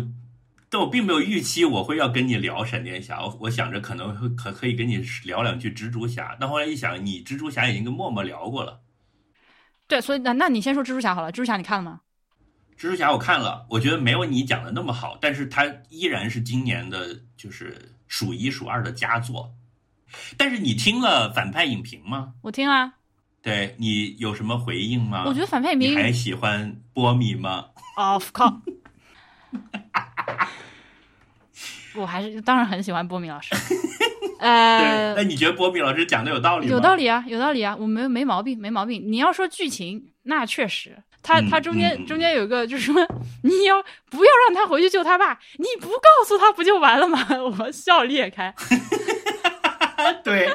[0.70, 8.80] 但我并没有预期我会要跟你聊闪电侠，我我想着可能会可可以跟你聊两句蜘蛛侠，但后来一想，你蜘蛛侠已经跟默默聊过了。
[9.86, 12.00] 对，所以那那你先说蜘蛛侠好了，蜘蛛侠你看了吗？
[12.80, 19.52] 蜘蛛侠我看了，我觉得没有你讲的那么好，但是它依然是今年的，就是数一数二的佳作。
[20.38, 22.32] 但是你听了反派影评吗？
[22.40, 22.94] 我听了，
[23.42, 25.24] 对你有什么回应吗？
[25.26, 27.66] 我觉得反派影评还喜欢波米吗
[27.96, 28.62] ？Of course，
[31.96, 33.54] 我还是当然很喜欢波米老师。
[34.40, 36.72] 呃那，你觉得波米老师讲的有道理吗？
[36.72, 39.02] 有道理啊，有道理啊，我没没毛病，没毛病。
[39.12, 43.06] 你要说剧情，那确实，他嗯他中间中间有一个就是说，
[43.42, 45.38] 你要不要让他回去救他爸？
[45.58, 47.26] 你不告诉他不就完了吗？
[47.58, 48.54] 我笑裂开。
[50.24, 50.50] 对，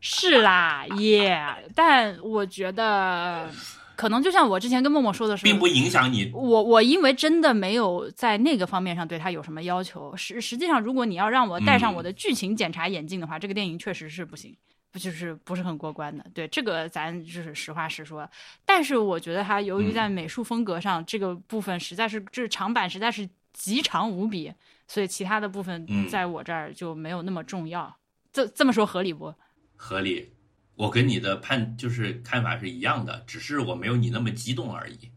[0.00, 1.38] 是啦，耶、
[1.74, 3.48] 但我觉得
[3.94, 6.30] 可能就像我之前跟默默说的是，并不影响你。
[6.32, 10.16] 我我因为真的没有在那个方面上对他有什么要求。
[10.16, 14.56] 实实际上，如果你要让我戴上嗯我的剧情检查眼镜的话，这个电影确实是不行，
[14.92, 16.24] 不就是不是很过关的。
[16.32, 18.28] 对这个咱就是实话实说。
[18.64, 24.52] 但是我觉得它由于嗯在美术风格上、这个部分实在是就是长板实在是极长无比，
[24.86, 27.96] 所以其他的部分嗯在我这儿就没有那么重要。
[28.32, 29.34] 这这么说合理不？
[29.76, 30.34] 合理。
[30.74, 35.10] 我跟你的判就是看法是一样的，只是我没有你那么激动而已。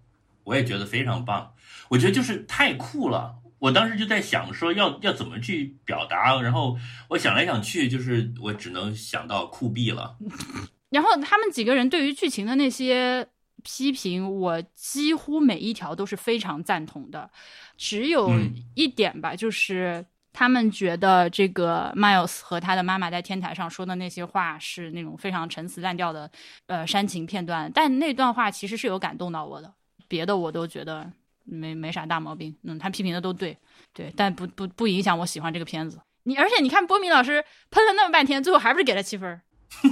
[0.44, 1.54] 我也觉得非常棒，
[1.90, 3.38] 我觉得就是太酷了。
[3.66, 6.78] 我当时就在想说要要怎么去表达，然后
[7.10, 10.18] 我想来想去，就是我只能想到酷毙了。
[10.92, 13.28] 然后他们几个人对于剧情的那些
[13.64, 17.32] 批评，我几乎每一条都是非常赞同的，
[17.76, 26.30] 只有嗯一点吧，就是他们觉得这个 Miles 和他的妈妈在天台上说的那些话是那种非常陈词滥调的
[26.68, 29.74] 呃煽情片段，但那段话其实是有感动到我的，
[30.08, 31.12] 别的我都觉得
[31.46, 33.58] 没没啥大毛病，嗯，他批评的都对，
[33.94, 36.00] 对，但不不不影响我喜欢这个片子。
[36.24, 39.42] 你而且你看波米老师喷了那么半天，最后还不是给了七分儿？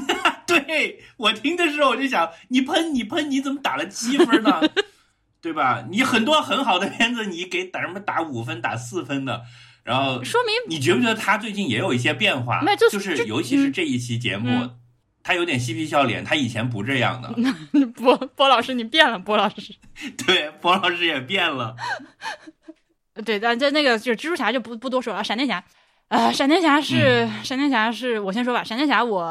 [0.45, 4.61] 对我听的时候我就想，你喷你喷，你怎么打了七分呢？
[5.41, 5.85] 对吧？
[5.91, 9.43] 你很多很好的片子，你给打什么打五分、打四分的，
[9.83, 12.61] 然后说明你觉不觉得他最近也有一些变化？
[12.61, 14.79] 没就就是尤其是这一期节目，嗯
[15.23, 17.33] 他有点嬉皮笑脸，他以前不这样的。
[17.95, 19.73] 波波老师，你变了，波老师。
[20.27, 21.75] 对，波老师也变了。
[23.25, 25.63] 对，但这那个就是蜘蛛侠就不不多说了，闪电侠。
[26.09, 29.25] 呃，闪电侠是、闪电侠是我先说吧，闪电侠我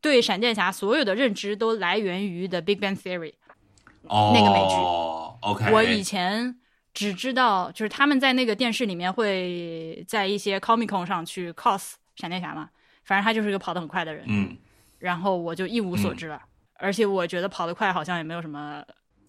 [0.00, 3.32] 对闪电侠所有的认知都来源于的《Big Bang Theory》。
[4.02, 4.74] 哦，那个美剧
[5.40, 6.56] ，OK，我以前
[6.94, 12.68] 只知道就是他们在那个电视里面会在一些 Comic Con 上去 cos 闪电侠嘛，
[13.04, 14.56] 反正他就是一个跑得很快的人，嗯
[15.00, 16.40] 然后我就一无所知了。
[16.74, 18.82] 而且我觉得跑得快好像也没有什么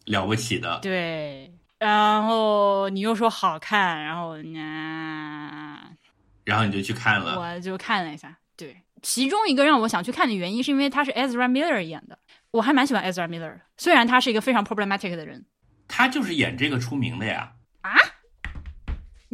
[0.06, 5.80] 了不起的，对，然后你又说好看，然后呢，
[6.46, 7.40] 然后你就去看了。
[7.40, 8.38] 我就看了一下。
[8.56, 12.18] 对，其中一个让我想去看的原因，是因为他是 Ezra Miller 演的，
[12.52, 15.46] 我还蛮喜欢 Ezra Miller，的虽然他是一个非常 problematic 的人。
[15.88, 17.52] 他就是演这个出名的呀，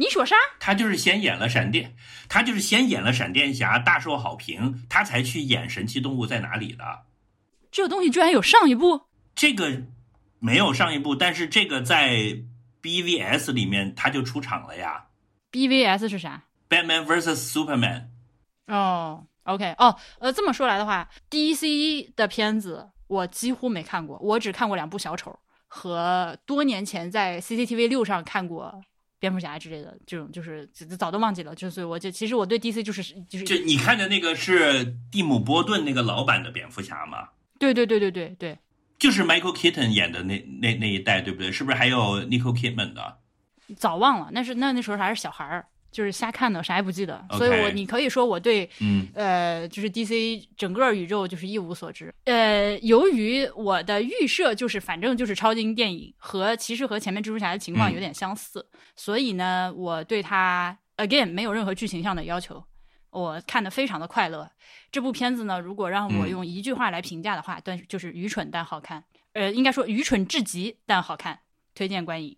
[0.00, 0.36] 你说啥？
[0.60, 1.96] 他就是先演了闪电，
[2.28, 7.02] 他就是先演了闪电侠，大受好评，他才去演神奇动物在哪里的。
[7.72, 9.08] 这个东西居然有上一部？
[9.34, 9.82] 这个
[10.38, 12.38] 没有上一部，但是这个在
[12.80, 15.06] BVS 里面他就出场了呀。
[15.50, 18.04] BVS 是啥？Batman vs Superman，
[18.68, 25.36] 哦，OK，哦，呃，这么说来的话，DC 的片子我几乎没看过，我只看过两部小丑
[25.66, 28.80] 和多年前在 CCTV 六上看过
[29.18, 30.66] 蝙蝠侠之类的这种，就是
[30.98, 31.54] 早都忘记了。
[31.54, 37.28] 就所以我就其实我对 DC 就是就是就你看的那个是蒂姆·波顿那个老版的蝙蝠侠吗？
[37.58, 38.58] 对对对对对对，
[38.98, 41.50] 就是 Michael Keaton 演的那那那一代，对不对？
[41.50, 43.18] 是不是还有 Nicole Kidman 的？
[43.76, 45.66] 早忘了，那是那那时候还是小孩儿。
[45.90, 52.14] 就是瞎看的，啥也不记得所以我你可以说我对嗯呃，就是 DC 整个宇宙就是一无所知。
[52.24, 58.64] 呃，由于我的预设就是反正就是超级英电影和其实和前面蜘蛛侠的情况嗯有点相似，
[58.94, 62.62] 所以呢，我对它 again 没有任何剧情上的要求，
[63.10, 64.50] 我看的非常的快乐。
[64.92, 71.40] 这部片子呢，如果让我嗯用一句话来评价的话，但就是愚蠢但好看，呃，应该说愚蠢至极但好看，
[71.74, 72.36] 推荐观影。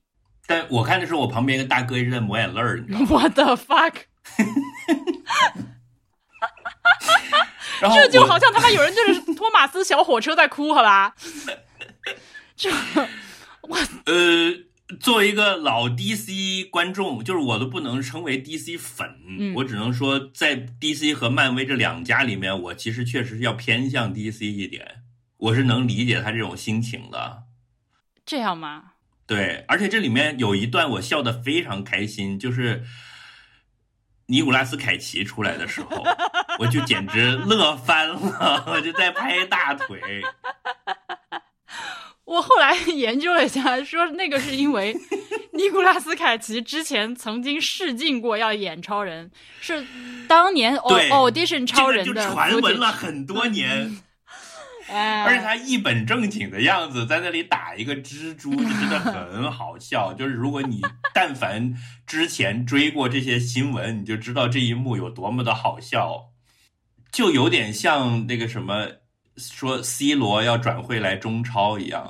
[0.51, 3.07] 但我看的时候，我旁边一个大哥一直在抹眼泪儿，你知道吗？
[3.22, 3.94] 我的 fuck！
[7.80, 11.14] 然后这就好像他妈有人对着托马斯小火车在哭，好吧？
[12.57, 12.68] 这
[14.07, 14.53] 呃，
[14.98, 25.03] 作为一个老 DC 观众，就是我都不能称为 DC 粉，嗯我只能说在 DC 和漫威这两家里面，我其实确实是要偏向 DC 一点，
[25.36, 27.44] 我是能理解他这种心情的。
[28.26, 28.94] 这样吗？
[29.31, 32.83] 对，而且这里面有一段我笑得非常开心，就是
[34.26, 36.05] 尼古拉斯凯奇出来的时候，
[36.59, 40.01] 我就简直乐翻了，我就在拍大腿。
[42.24, 44.97] 我后来研究了一下，说那个是因为
[45.53, 49.87] 尼古拉斯凯奇之前曾经试镜过要演超人，是
[50.26, 53.68] 当年哦对 audition 超人的这个就传闻了很多年。
[53.68, 53.91] 哎，
[54.93, 60.12] 而且他一本正经的样子在那里打一个蜘蛛， 就真的很好笑。
[60.12, 60.80] 就是如果你
[61.14, 61.74] 但凡
[62.07, 66.30] 之前追过这些新闻，你就知道这一幕有多么的好笑，
[67.12, 68.88] 就有点像那个什么
[69.37, 72.07] 说 C 罗要转会来中超一样，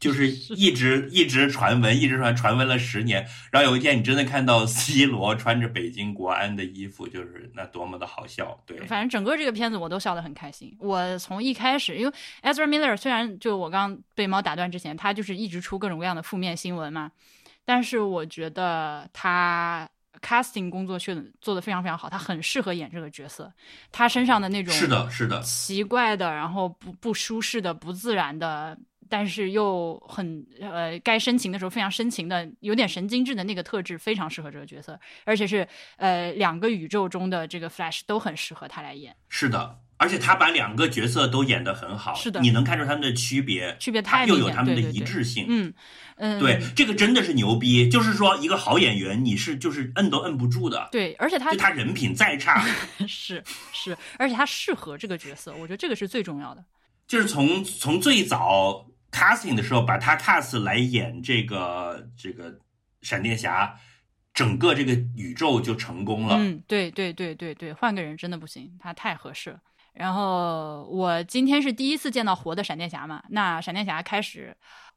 [0.00, 8.78] 就是一直 一直传闻，一直传传闻了十年，然后有一天你真的看到 C 罗穿着北京国安的衣服，就是那多么的好笑，对。
[8.86, 10.74] 反正整个这个片子我都笑得很开心。
[10.78, 17.10] 我从一开始，因为 Ezra Miller 虽然就我刚被猫打断之前，他就是一直出各种各样的负面新闻嘛，
[17.64, 19.88] 但是我觉得他
[20.20, 23.52] casting 工作做的做得非常非常好，他很适合演这个角色。
[23.90, 28.76] 他身上的那种是的，是的，奇怪的，然后不不舒适的、不自然的，
[29.08, 45.46] 但是又很呃该深情的时候非常深情的，有点神经质的那个特质，非常适合这个角色，而且是呃两个宇宙中的这个 Flash 都很适合他来演，是的，而且他把两个角色都演得很好，是的你能看出他们的区别，区别太明显，有他们的一致性。
[45.48, 45.72] 嗯
[46.18, 47.88] 嗯，对，这个真的是牛逼。
[47.88, 50.88] 就是说，一个好演员，你是就是摁都摁不住的。
[50.90, 52.64] 对，而且他就他人品再差，
[53.06, 53.42] 是
[53.72, 56.64] 是，而且他适合这个角色，我觉得这个是最重要的。
[57.06, 62.58] 就是从从最早 casting 的时候，把他 cast 来演这个这个
[63.02, 63.78] 闪电侠，
[64.32, 66.36] 整个这个宇宙就成功了。
[66.38, 69.60] 嗯，对对对对对，换个人真的不行，他太合适了。
[69.96, 74.54] 然后我今天是第一次见到活的闪电侠嘛，那闪电侠开始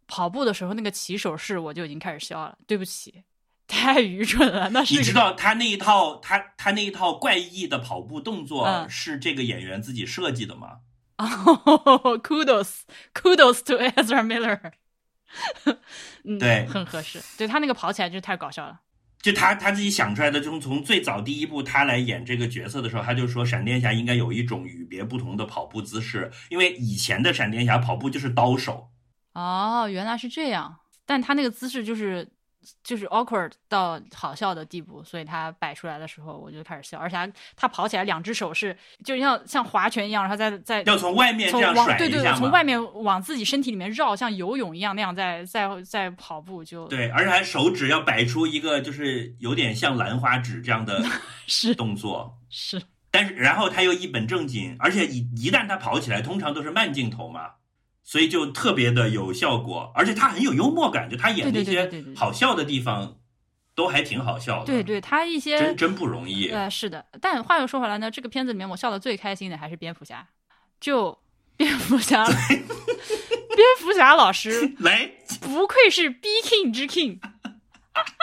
[0.07, 2.57] 跑步的时候，那个起手式我就已经开始笑了。
[2.67, 3.23] 对不起，
[3.67, 4.69] 太愚蠢了。
[4.71, 10.79] 那是你知道他那一套他他那一套怪异的跑步动作嗯是这个演员自己设计的吗？
[11.19, 12.81] 哦，kudos
[13.13, 14.71] kudos to Ezra Miller，
[16.23, 17.21] 嗯，对很合适。
[17.37, 18.79] 对他那个跑起来就太搞笑了。
[19.21, 28.89] 就他他自己想出来的，从从最早第一部他来演这个角色的时候，他就说闪电侠应该有一种与别不同的跑步姿势，因为以前的闪电侠跑步就是刀手，
[29.33, 32.31] 哦，原来是这样，但他那个姿势就是
[32.83, 42.29] 就是 awkward 到好笑的地步，所以他摆出来的时候我就开始笑，而且他他跑起来两只手是就像像划拳一样，然后在在要从外面这从样往对对。
[42.39, 51.03] 从外面往自己身体里面绕，像游泳一样那样在在在跑步就对，而且还手指要摆出一个就是有点像兰花指这样的
[51.47, 57.49] 是动作，是但是然后他又一本正经，而且一一旦他跑起来，通常都是慢镜头嘛，
[58.09, 63.19] 所以就特别的有效果，而且他很有幽默感，就他演那些好笑的地方
[63.75, 64.65] 都还挺好笑的。
[64.65, 66.47] 对对，他一些真真不容易。
[66.47, 70.27] 呃，是的，但话又说回来呢，这个片子里面我笑的最开心的还是蝙蝠侠，
[70.79, 71.15] 就
[71.55, 72.67] 蝙蝠侠，蝙
[73.77, 77.19] 蝠侠老师 来，不愧是 B King 之 King，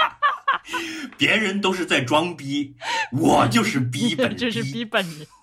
[1.16, 2.74] 别人都是在装逼，
[3.12, 4.34] 我就是逼本逼。
[4.34, 5.28] 这是逼本人。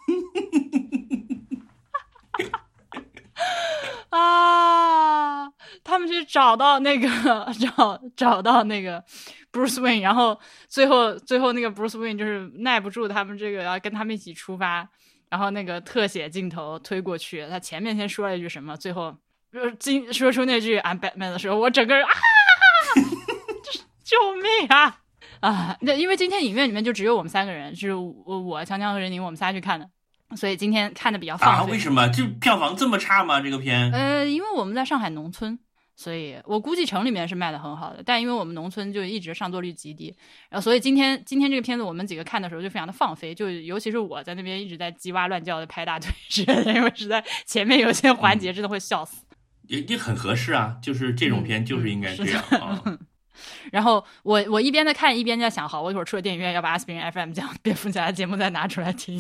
[4.13, 5.49] 啊！
[5.83, 7.09] 他们去找到那个
[7.59, 9.03] 找找到那个
[9.51, 14.87] Bruce Wayne，然后最后最后那个 Bruce Wayne 就是耐不住他们这个要跟他们一起出发，
[15.29, 19.15] 然后那个特写镜头推过去，他前面先说了一句什么，最后
[19.51, 22.11] 呃今说出那句 I'm Batman 的时候，我整个人啊，
[23.63, 24.99] 就救命啊！
[25.41, 29.89] 啊，那因为今天影院里面就只有我们三个人，是我、我强强和任宁，我们仨去看的，
[30.35, 31.63] 所以今天看的比较放啊？
[31.63, 31.71] 飞。
[31.73, 32.07] 为什么？
[32.09, 33.39] 就票房这么差吗？
[33.41, 33.91] 这个片？
[33.91, 35.57] 呃，因为我们在上海农村，
[35.95, 40.15] 所以我估计城里面是卖的很好的，但因为我们农村就一直上座率极低，
[40.49, 49.23] 然后所以今天今天这个片子我们几个看的时候就非常的放飞，就尤其是我在那边一直在叽哇乱叫的拍大腿之类的，因为实在前面有些环节真的会笑死。
[49.67, 52.83] 也也很合适啊，就是这种片就是应该这样啊。
[53.71, 59.19] 然后我我一边在看，一边在想，好，我一会儿出了电影院要把阿司匹林 FM 讲 蝙蝠侠的节目再拿出来听。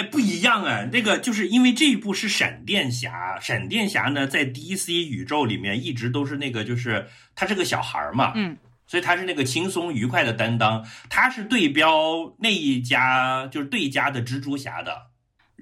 [0.00, 0.88] 哎，不一样啊！
[0.90, 15.10] 那个就是因为这一部是闪电侠，闪电侠呢在 DC 宇宙里面一直都是那个，就是他是个小孩儿嘛，嗯，所以他是那个轻松愉快的担当，他是对标那一家就是对家的蜘蛛侠的。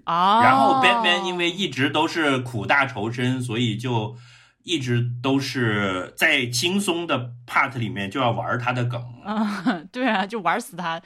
[0.07, 4.17] 哦，然后 Batman 因为一直都是苦大仇深，所以就
[4.63, 9.03] 一直都是在轻松的 part 里面就要玩他的梗。
[9.27, 11.03] 嗯，对啊，就玩死他。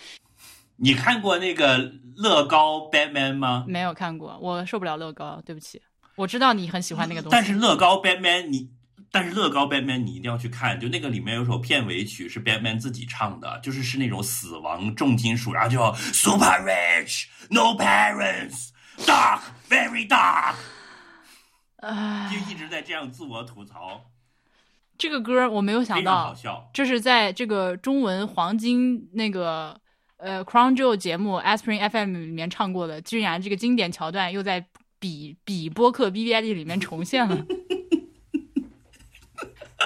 [0.82, 3.64] 你看过那个乐高 Batman 吗？
[3.68, 5.80] 没有看过，我受不了乐高，对不起。
[6.16, 8.68] 我知道你很喜欢那个东西，但是乐高 Batman 你，
[9.12, 18.70] 但是乐高 Batman 你一定要去看，就那个里面有首片尾曲是 Batman 自己唱的，就是是那种死亡重金属，然后就 Super Rich No Parents
[19.06, 20.56] Dark Very Dark，
[21.76, 24.10] 唉，就一直在这样自我吐槽，
[24.98, 26.70] 这个歌我没有想非常好到，笑。
[26.74, 29.80] 这是在这个中文黄金那个
[30.22, 34.64] 呃 Crown Jewel 节目 Aspirin FM 里面唱过的，居然这个经典桥段又在
[35.00, 37.44] 比比播客 B B I D 里面重现了。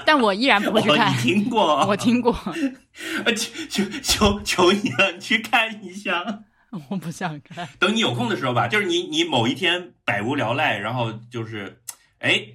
[0.04, 1.86] 但我依然不会去哦，看你，听过？
[1.86, 2.30] 我听过，
[3.24, 6.44] 呃，求求求求你了，你去看一下。
[6.90, 7.66] 我不想看。
[7.78, 11.80] 等你有空的时候吧，就是你你某一天百无聊赖，然后就是，
[12.18, 12.46] 哎，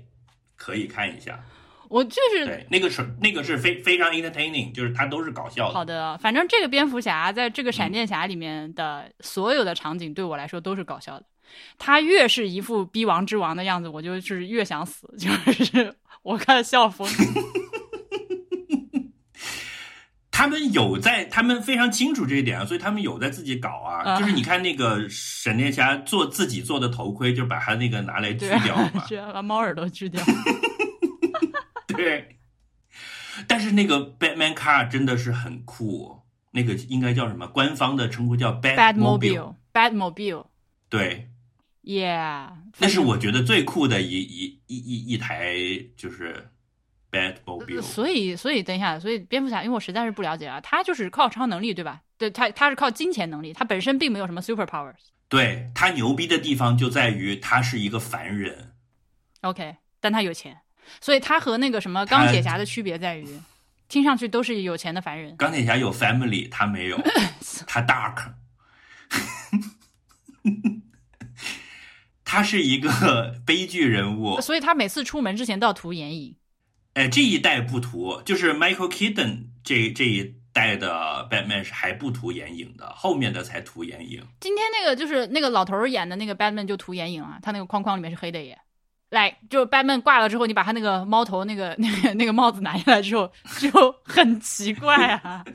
[0.56, 1.44] 可以看一下。
[1.92, 5.74] 我就是对，那个是那个是非非常 entertaining，就是它都是搞笑的。
[5.74, 11.26] 好的，反正这个蝙蝠侠在这个闪电侠里面的所有的场景对我来说都是搞笑的。
[11.78, 15.30] 他越是一副逼王之王的样子，我就是越想死， 就
[15.66, 17.06] 是我看笑疯。
[20.32, 24.02] 他们有在，他们非常清楚这一点啊，所以他们有在自己搞啊。
[24.04, 29.04] 啊就是你看那个闪电侠做自己做的头盔，就把他那个拿来锯掉嘛。
[29.08, 30.24] 是把猫耳朵锯掉。
[31.98, 32.38] 对。
[33.48, 36.22] 但是那个 Batman car 真的是很酷，
[36.52, 37.48] 那个应该叫什么？
[37.48, 39.56] 官方的称呼叫 Batmobile。
[39.74, 40.46] Batmobile，Batmobile，Yeah，
[40.90, 41.30] 对，
[42.78, 45.56] 那是我觉得最酷的一一一一一台
[45.96, 46.50] 就是
[47.10, 47.82] Batmobile。
[47.82, 52.02] 所以，所以等一下，所以蝙蝠侠，因为我实在是不了解啊，他就是靠超能力，对吧？
[52.18, 55.10] 对他，他是靠金钱能力，他本身并没有什么 super powers。
[55.30, 58.74] 对他牛逼的地方就在于他是一个凡人。
[59.40, 60.61] OK，但他有钱，
[61.00, 63.28] 所以他和那个什么钢铁侠的区别在于，
[63.88, 65.36] 听上去都是有钱的凡人。
[65.38, 67.00] 钢铁侠有 family，他没有，
[67.68, 68.34] 他 dark。
[72.24, 76.36] 他是一个 悲剧人物，所以他每次出门之前都要涂眼影。
[76.94, 84.26] 哎，这一代不涂，就是 Michael Keaton 这这一代的 Batman 是还不涂眼影的，后面的才涂眼影。
[84.40, 88.58] 今天那个就是那个老头儿演的那个 Batman 就涂眼影啊，他那个框框里面是黑的耶。
[89.12, 93.70] 来，就 Batman 挂了之后，你把他那个猫头那个那个那个帽子拿下来之后，就
[94.04, 95.46] 很奇怪啊。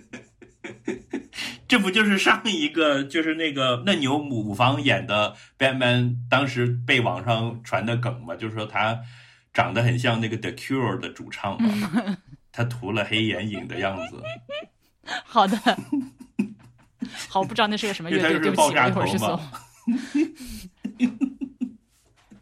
[1.67, 8.37] 这不就是上一个就是那个嫩牛母方演的 Batman 当时被网上传的梗嘛？
[8.37, 9.01] 就是说他
[9.55, 12.17] 长得很像那个 The Cure 的主唱嘛，
[12.53, 14.21] 他涂了黑眼影的样子。
[15.25, 15.57] 好的，
[17.29, 19.53] 好，不知道那是个什么乐队，因为他对不起，我是爆炸一会儿去搜头嘛。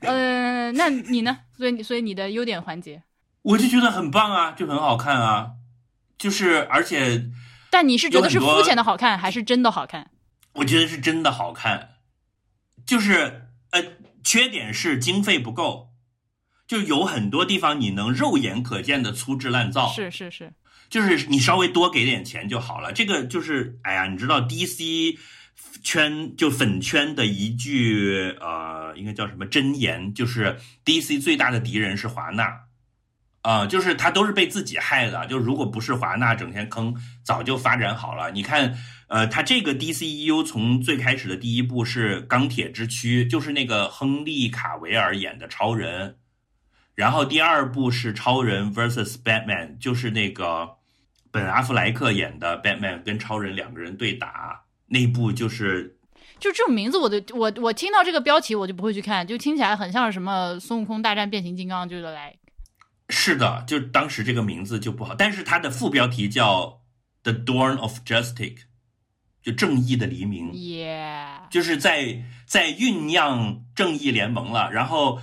[0.07, 1.39] 呃，那你呢？
[1.57, 3.03] 所以你所以你的优点环节，
[3.43, 5.53] 我就觉得很棒啊，就很好看啊，
[6.19, 7.31] 就是而且
[7.71, 10.11] 但你是觉得是肤浅的好看，还是真的好看？
[10.55, 11.91] 我觉得是真的好看，
[12.87, 13.83] 就是呃，
[14.23, 15.91] 缺点是经费不够，
[16.67, 20.53] 就有很多地方你能肉眼可见的粗制滥造，是是是，
[20.89, 22.93] 就是你稍微多给点钱就好了。
[22.93, 25.17] 这个就是，哎呀，你知道 DC
[25.85, 32.63] 圈就粉圈的一句呃，应该叫什么箴言，就是 DC 最大的敌人是华纳。
[33.43, 35.27] 啊、就是他都是被自己害的。
[35.27, 38.31] 就如果不是华纳整天坑，早就发展好了。
[38.31, 38.75] 你看，
[39.07, 46.17] 呃，他这个 DCEU 从最开始的第一部是钢铁之躯，就是那个亨利卡维尔演的超人，
[46.95, 50.77] 然后第二部是超人 vs Batman，就是那个
[51.31, 55.97] 本阿弗莱克演的 Batman 跟超人两个人对打，那部就是
[56.39, 62.37] 就这种名字我都我我听到这个标题我就不会去看，就听起来很像是什么孙悟空大战变形金刚，就是来
[63.09, 66.63] 是的，就当时这个名字就不好，但是它的副标题叫
[67.23, 68.35] 《The Dawn of Justice》，
[69.43, 74.71] 就正义的黎明，耶，就是在在酝酿正义联盟了。
[74.73, 75.21] 然后，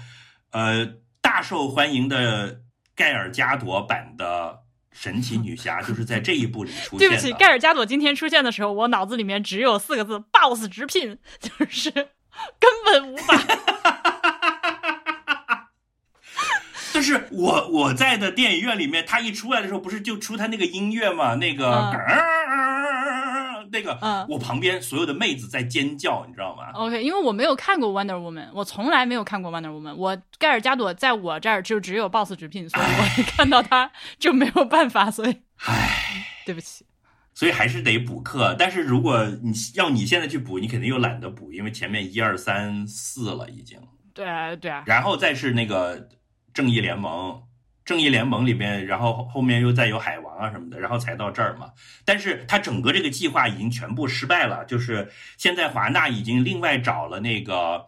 [0.51, 2.61] 呃，大受欢迎的
[2.95, 4.59] 盖尔加朵版的
[4.91, 6.99] 神奇女侠就是在这一部里出现。
[6.99, 13.39] 对不起，盖尔加朵今天出现的时候，我脑子里面只有四个字：boss 直聘，就是 根本无法。
[16.93, 21.35] 但是我我在的电影院里面，他一出来的时候，不是就出他那个音乐嘛？
[21.35, 21.91] 那个、嗯
[23.71, 29.95] 那个，嗯我旁边所有的妹子在尖叫，你知道吗？OK，因为我没有看过 Wonder Woman，我从来没有看过 Wonder Woman。
[29.95, 35.35] 我盖尔加朵在我这儿就只有 boss 直聘，所以我一 看到他就没有办法，所以
[35.65, 36.85] 唉， 对不起。
[37.33, 38.53] 所以还是得补课。
[38.59, 43.79] 但是如果你要你现在去补，你肯定又懒得补，因为前面一二三四了已经。
[44.13, 46.09] 对啊，对啊，然后再是那个
[46.53, 47.41] 正义联盟，
[47.83, 51.71] 正义联盟里边，然后后后面又再有海王啊什么的，然后才到这儿嘛。
[52.05, 57.87] 但是他整个这个计划已经全部失败了，就是现在华纳已经另外找了那个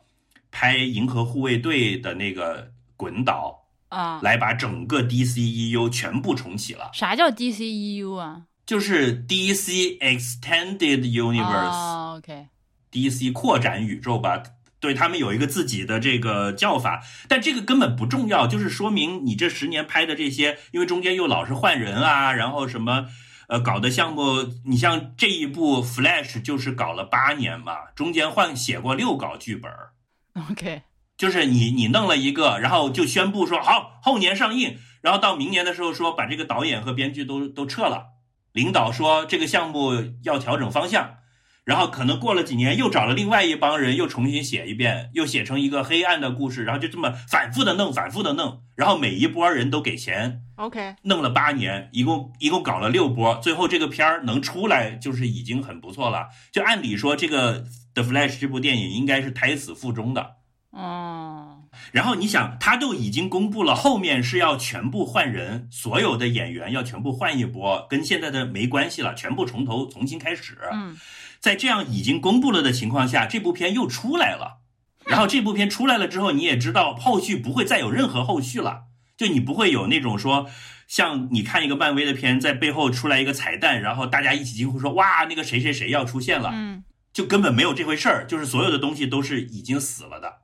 [0.52, 11.70] 拍《银河护卫队》的那个滚导，啊，来把整个 DCEU 全部重启了，啥叫 DCEU 啊就是 DC Extended Universe。
[11.70, 14.42] 哦，OK，DC 扩展宇宙吧，
[14.84, 23.08] 对他们有一个自己的这个叫法，但这个根本不重要，就是说明你这十年拍的这些，因为中间又老是换人啊，然后什么。
[23.50, 24.22] 呃，搞的项目，
[24.66, 29.70] 你像这一部 Flash 就是搞了八年嘛，中间换写过六稿剧本
[30.50, 30.82] ，OK，
[31.18, 38.06] 就是你你弄了一个，然后就宣布说好后年上映，然后到明年的时候说把这个导演和编剧都都撤了，
[38.54, 39.92] 领导说这个项目
[40.24, 41.18] 要调整方向，
[41.66, 56.28] 然后可能过了几年又找了另外一帮人又重新写一遍，又写成一个黑暗的故事，然后就这么反复的弄，反复的弄，然后每一波人都给钱，OK，弄了八年，一共一共搞了六波，最后这个片儿能出来就是已经很不错了。
[56.52, 57.64] 就按理说这个
[57.94, 60.38] The Flash 这部电影应该是胎死腹中的。
[60.72, 70.58] 哦，然后你想，他都已经公布了，后面是要全部换人，所有的演员要全部换一波，跟现在的没关系了，全部从头重新开始。
[70.72, 70.98] 嗯，
[71.44, 74.62] 在这样已经公布了的情况下，这部片又出来了。
[75.06, 78.84] 然后这部片出来了之后，你也知道后续不会再有任何后续了，
[79.18, 80.50] 就你不会有那种说，
[80.88, 90.38] 像你看一个漫威的片，在背后出来一个彩蛋，然后大家一起惊呼说哇，那个谁谁谁要出现了，嗯就根本没有这回事儿，就是所有的东西都是已经死了的。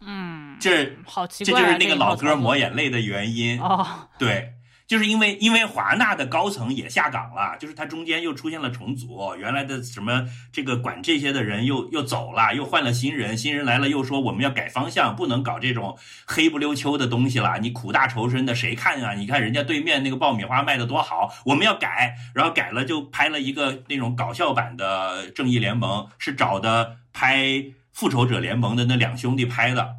[0.00, 3.60] 嗯，这好奇怪、啊，这就是那个老哥抹眼泪的原因。
[3.60, 4.54] 哦，对，
[4.86, 19.14] 就是因为因为华纳的高层也下岗了，就是他中间又出现了重组，原来的什么这个管这些的人又又走了，又换了新人，新人来了又说我们要改方向，不能搞这种黑不溜秋的东西了，你苦大仇深的谁看啊？
[19.14, 29.96] 你看人家对面那个爆米花卖的多好，我们要改，然后改了就拍了一个那种搞笑版的正义联盟，是找的拍复仇者联盟的那两兄弟拍的。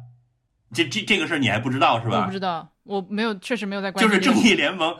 [0.74, 2.20] 这这这个事儿你还不知道是吧？
[2.20, 4.96] 我不知道，我没有，确实没有在关注就是正义联盟，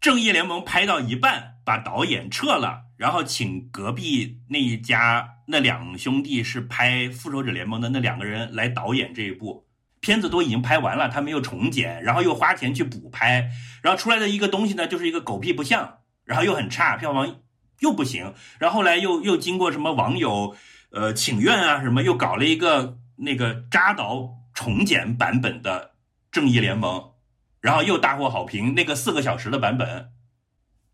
[0.00, 9.66] 正义联盟拍到一半，把导演撤了，然后请隔壁那一家那两兄弟是拍复仇者联盟的那两个人来导演这一部
[10.00, 13.50] 片子，都已经拍完了，他们又重剪，然后又花钱去补拍，
[13.82, 17.40] 然后出来的一个东西呢，就是一个狗屁不像，然后又很差，票房
[17.80, 20.56] 又不行，然后后来又又经过什么网友
[20.90, 24.28] 呃请愿啊什么，又搞了一个那个扎导
[24.62, 25.94] 重剪版本的
[26.30, 27.10] 正义联盟。
[27.60, 30.08] 然后又大获好评，那个四个小时的版本。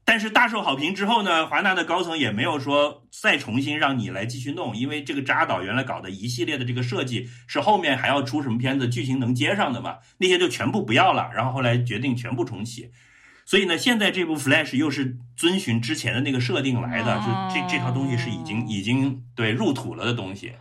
[0.04, 11.30] 但是大受好评之后呢，华纳的高层也没有说再重新让你来继续弄，因为这个扎导原来搞的一系列的这个设计是后面还要出什么片子，剧情能接上的嘛，那些就全部不要了。
[11.34, 12.90] 然后后来决定全部重启。
[13.46, 20.52] 所以呢，现在这部 Flash 又是遵循之前的那个设定来的，就这这套东西是已经已经对入土了的东西。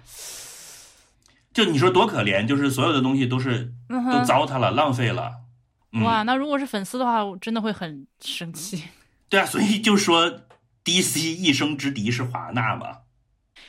[1.58, 5.38] 就你说多可怜，就是所有的东西都是都糟蹋了，浪费了。
[5.92, 8.84] 嗯哇，那如果是粉丝的话，我真的会很生气。
[9.28, 10.42] 对啊，所以就说
[10.86, 12.98] DC 一生之敌是华纳嘛。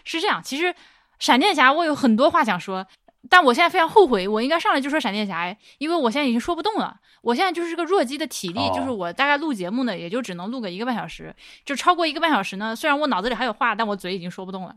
[0.04, 0.74] 是这样，其实
[1.18, 2.86] 闪电侠我有很多话想说，
[3.28, 6.98] 但我现在非常后悔，我应该上来就说闪电侠，因为我现在已经说不动了。
[7.20, 11.34] 我现在就是个弱鸡的体力，哦就是我大概录节目呢，也就只能录个一个半小时，
[11.64, 14.74] 就超过一个半小时呢，虽然我脑子里还有话，但我嘴已经说不动了。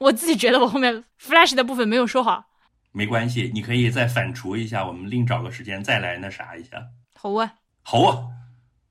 [0.00, 2.44] 我自己觉得我后面 Flash 的部分没有说好。
[2.92, 6.82] 没关系，你可以再反刍一下，我们另找个时间再来那啥一下。
[7.14, 8.26] 好啊，好啊，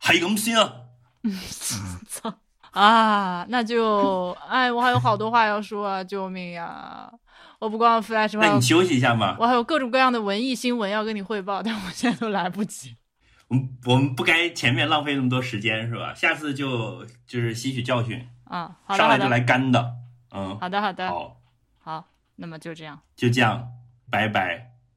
[0.01, 0.73] 係咁先啊。
[1.23, 1.37] 嗯
[2.07, 2.33] 操
[2.71, 7.11] 啊，那就哎，我还有好多话要说啊，救命呀！
[7.59, 9.35] 我不光 Flash，那你休息一下嘛。
[9.39, 12.95] 我还有各种各样的文艺新闻要跟你汇报，但我现在都来不及。
[13.47, 16.13] 我们我们不该前面浪费那么多时间是吧？
[16.13, 19.93] 下次就就是吸取教训，啊，上来就来干的。
[20.31, 21.37] 嗯，好的好的好，
[21.79, 22.05] 好，
[22.35, 22.99] 那么就这样。
[23.15, 23.69] 就这样，
[24.09, 24.74] 拜拜。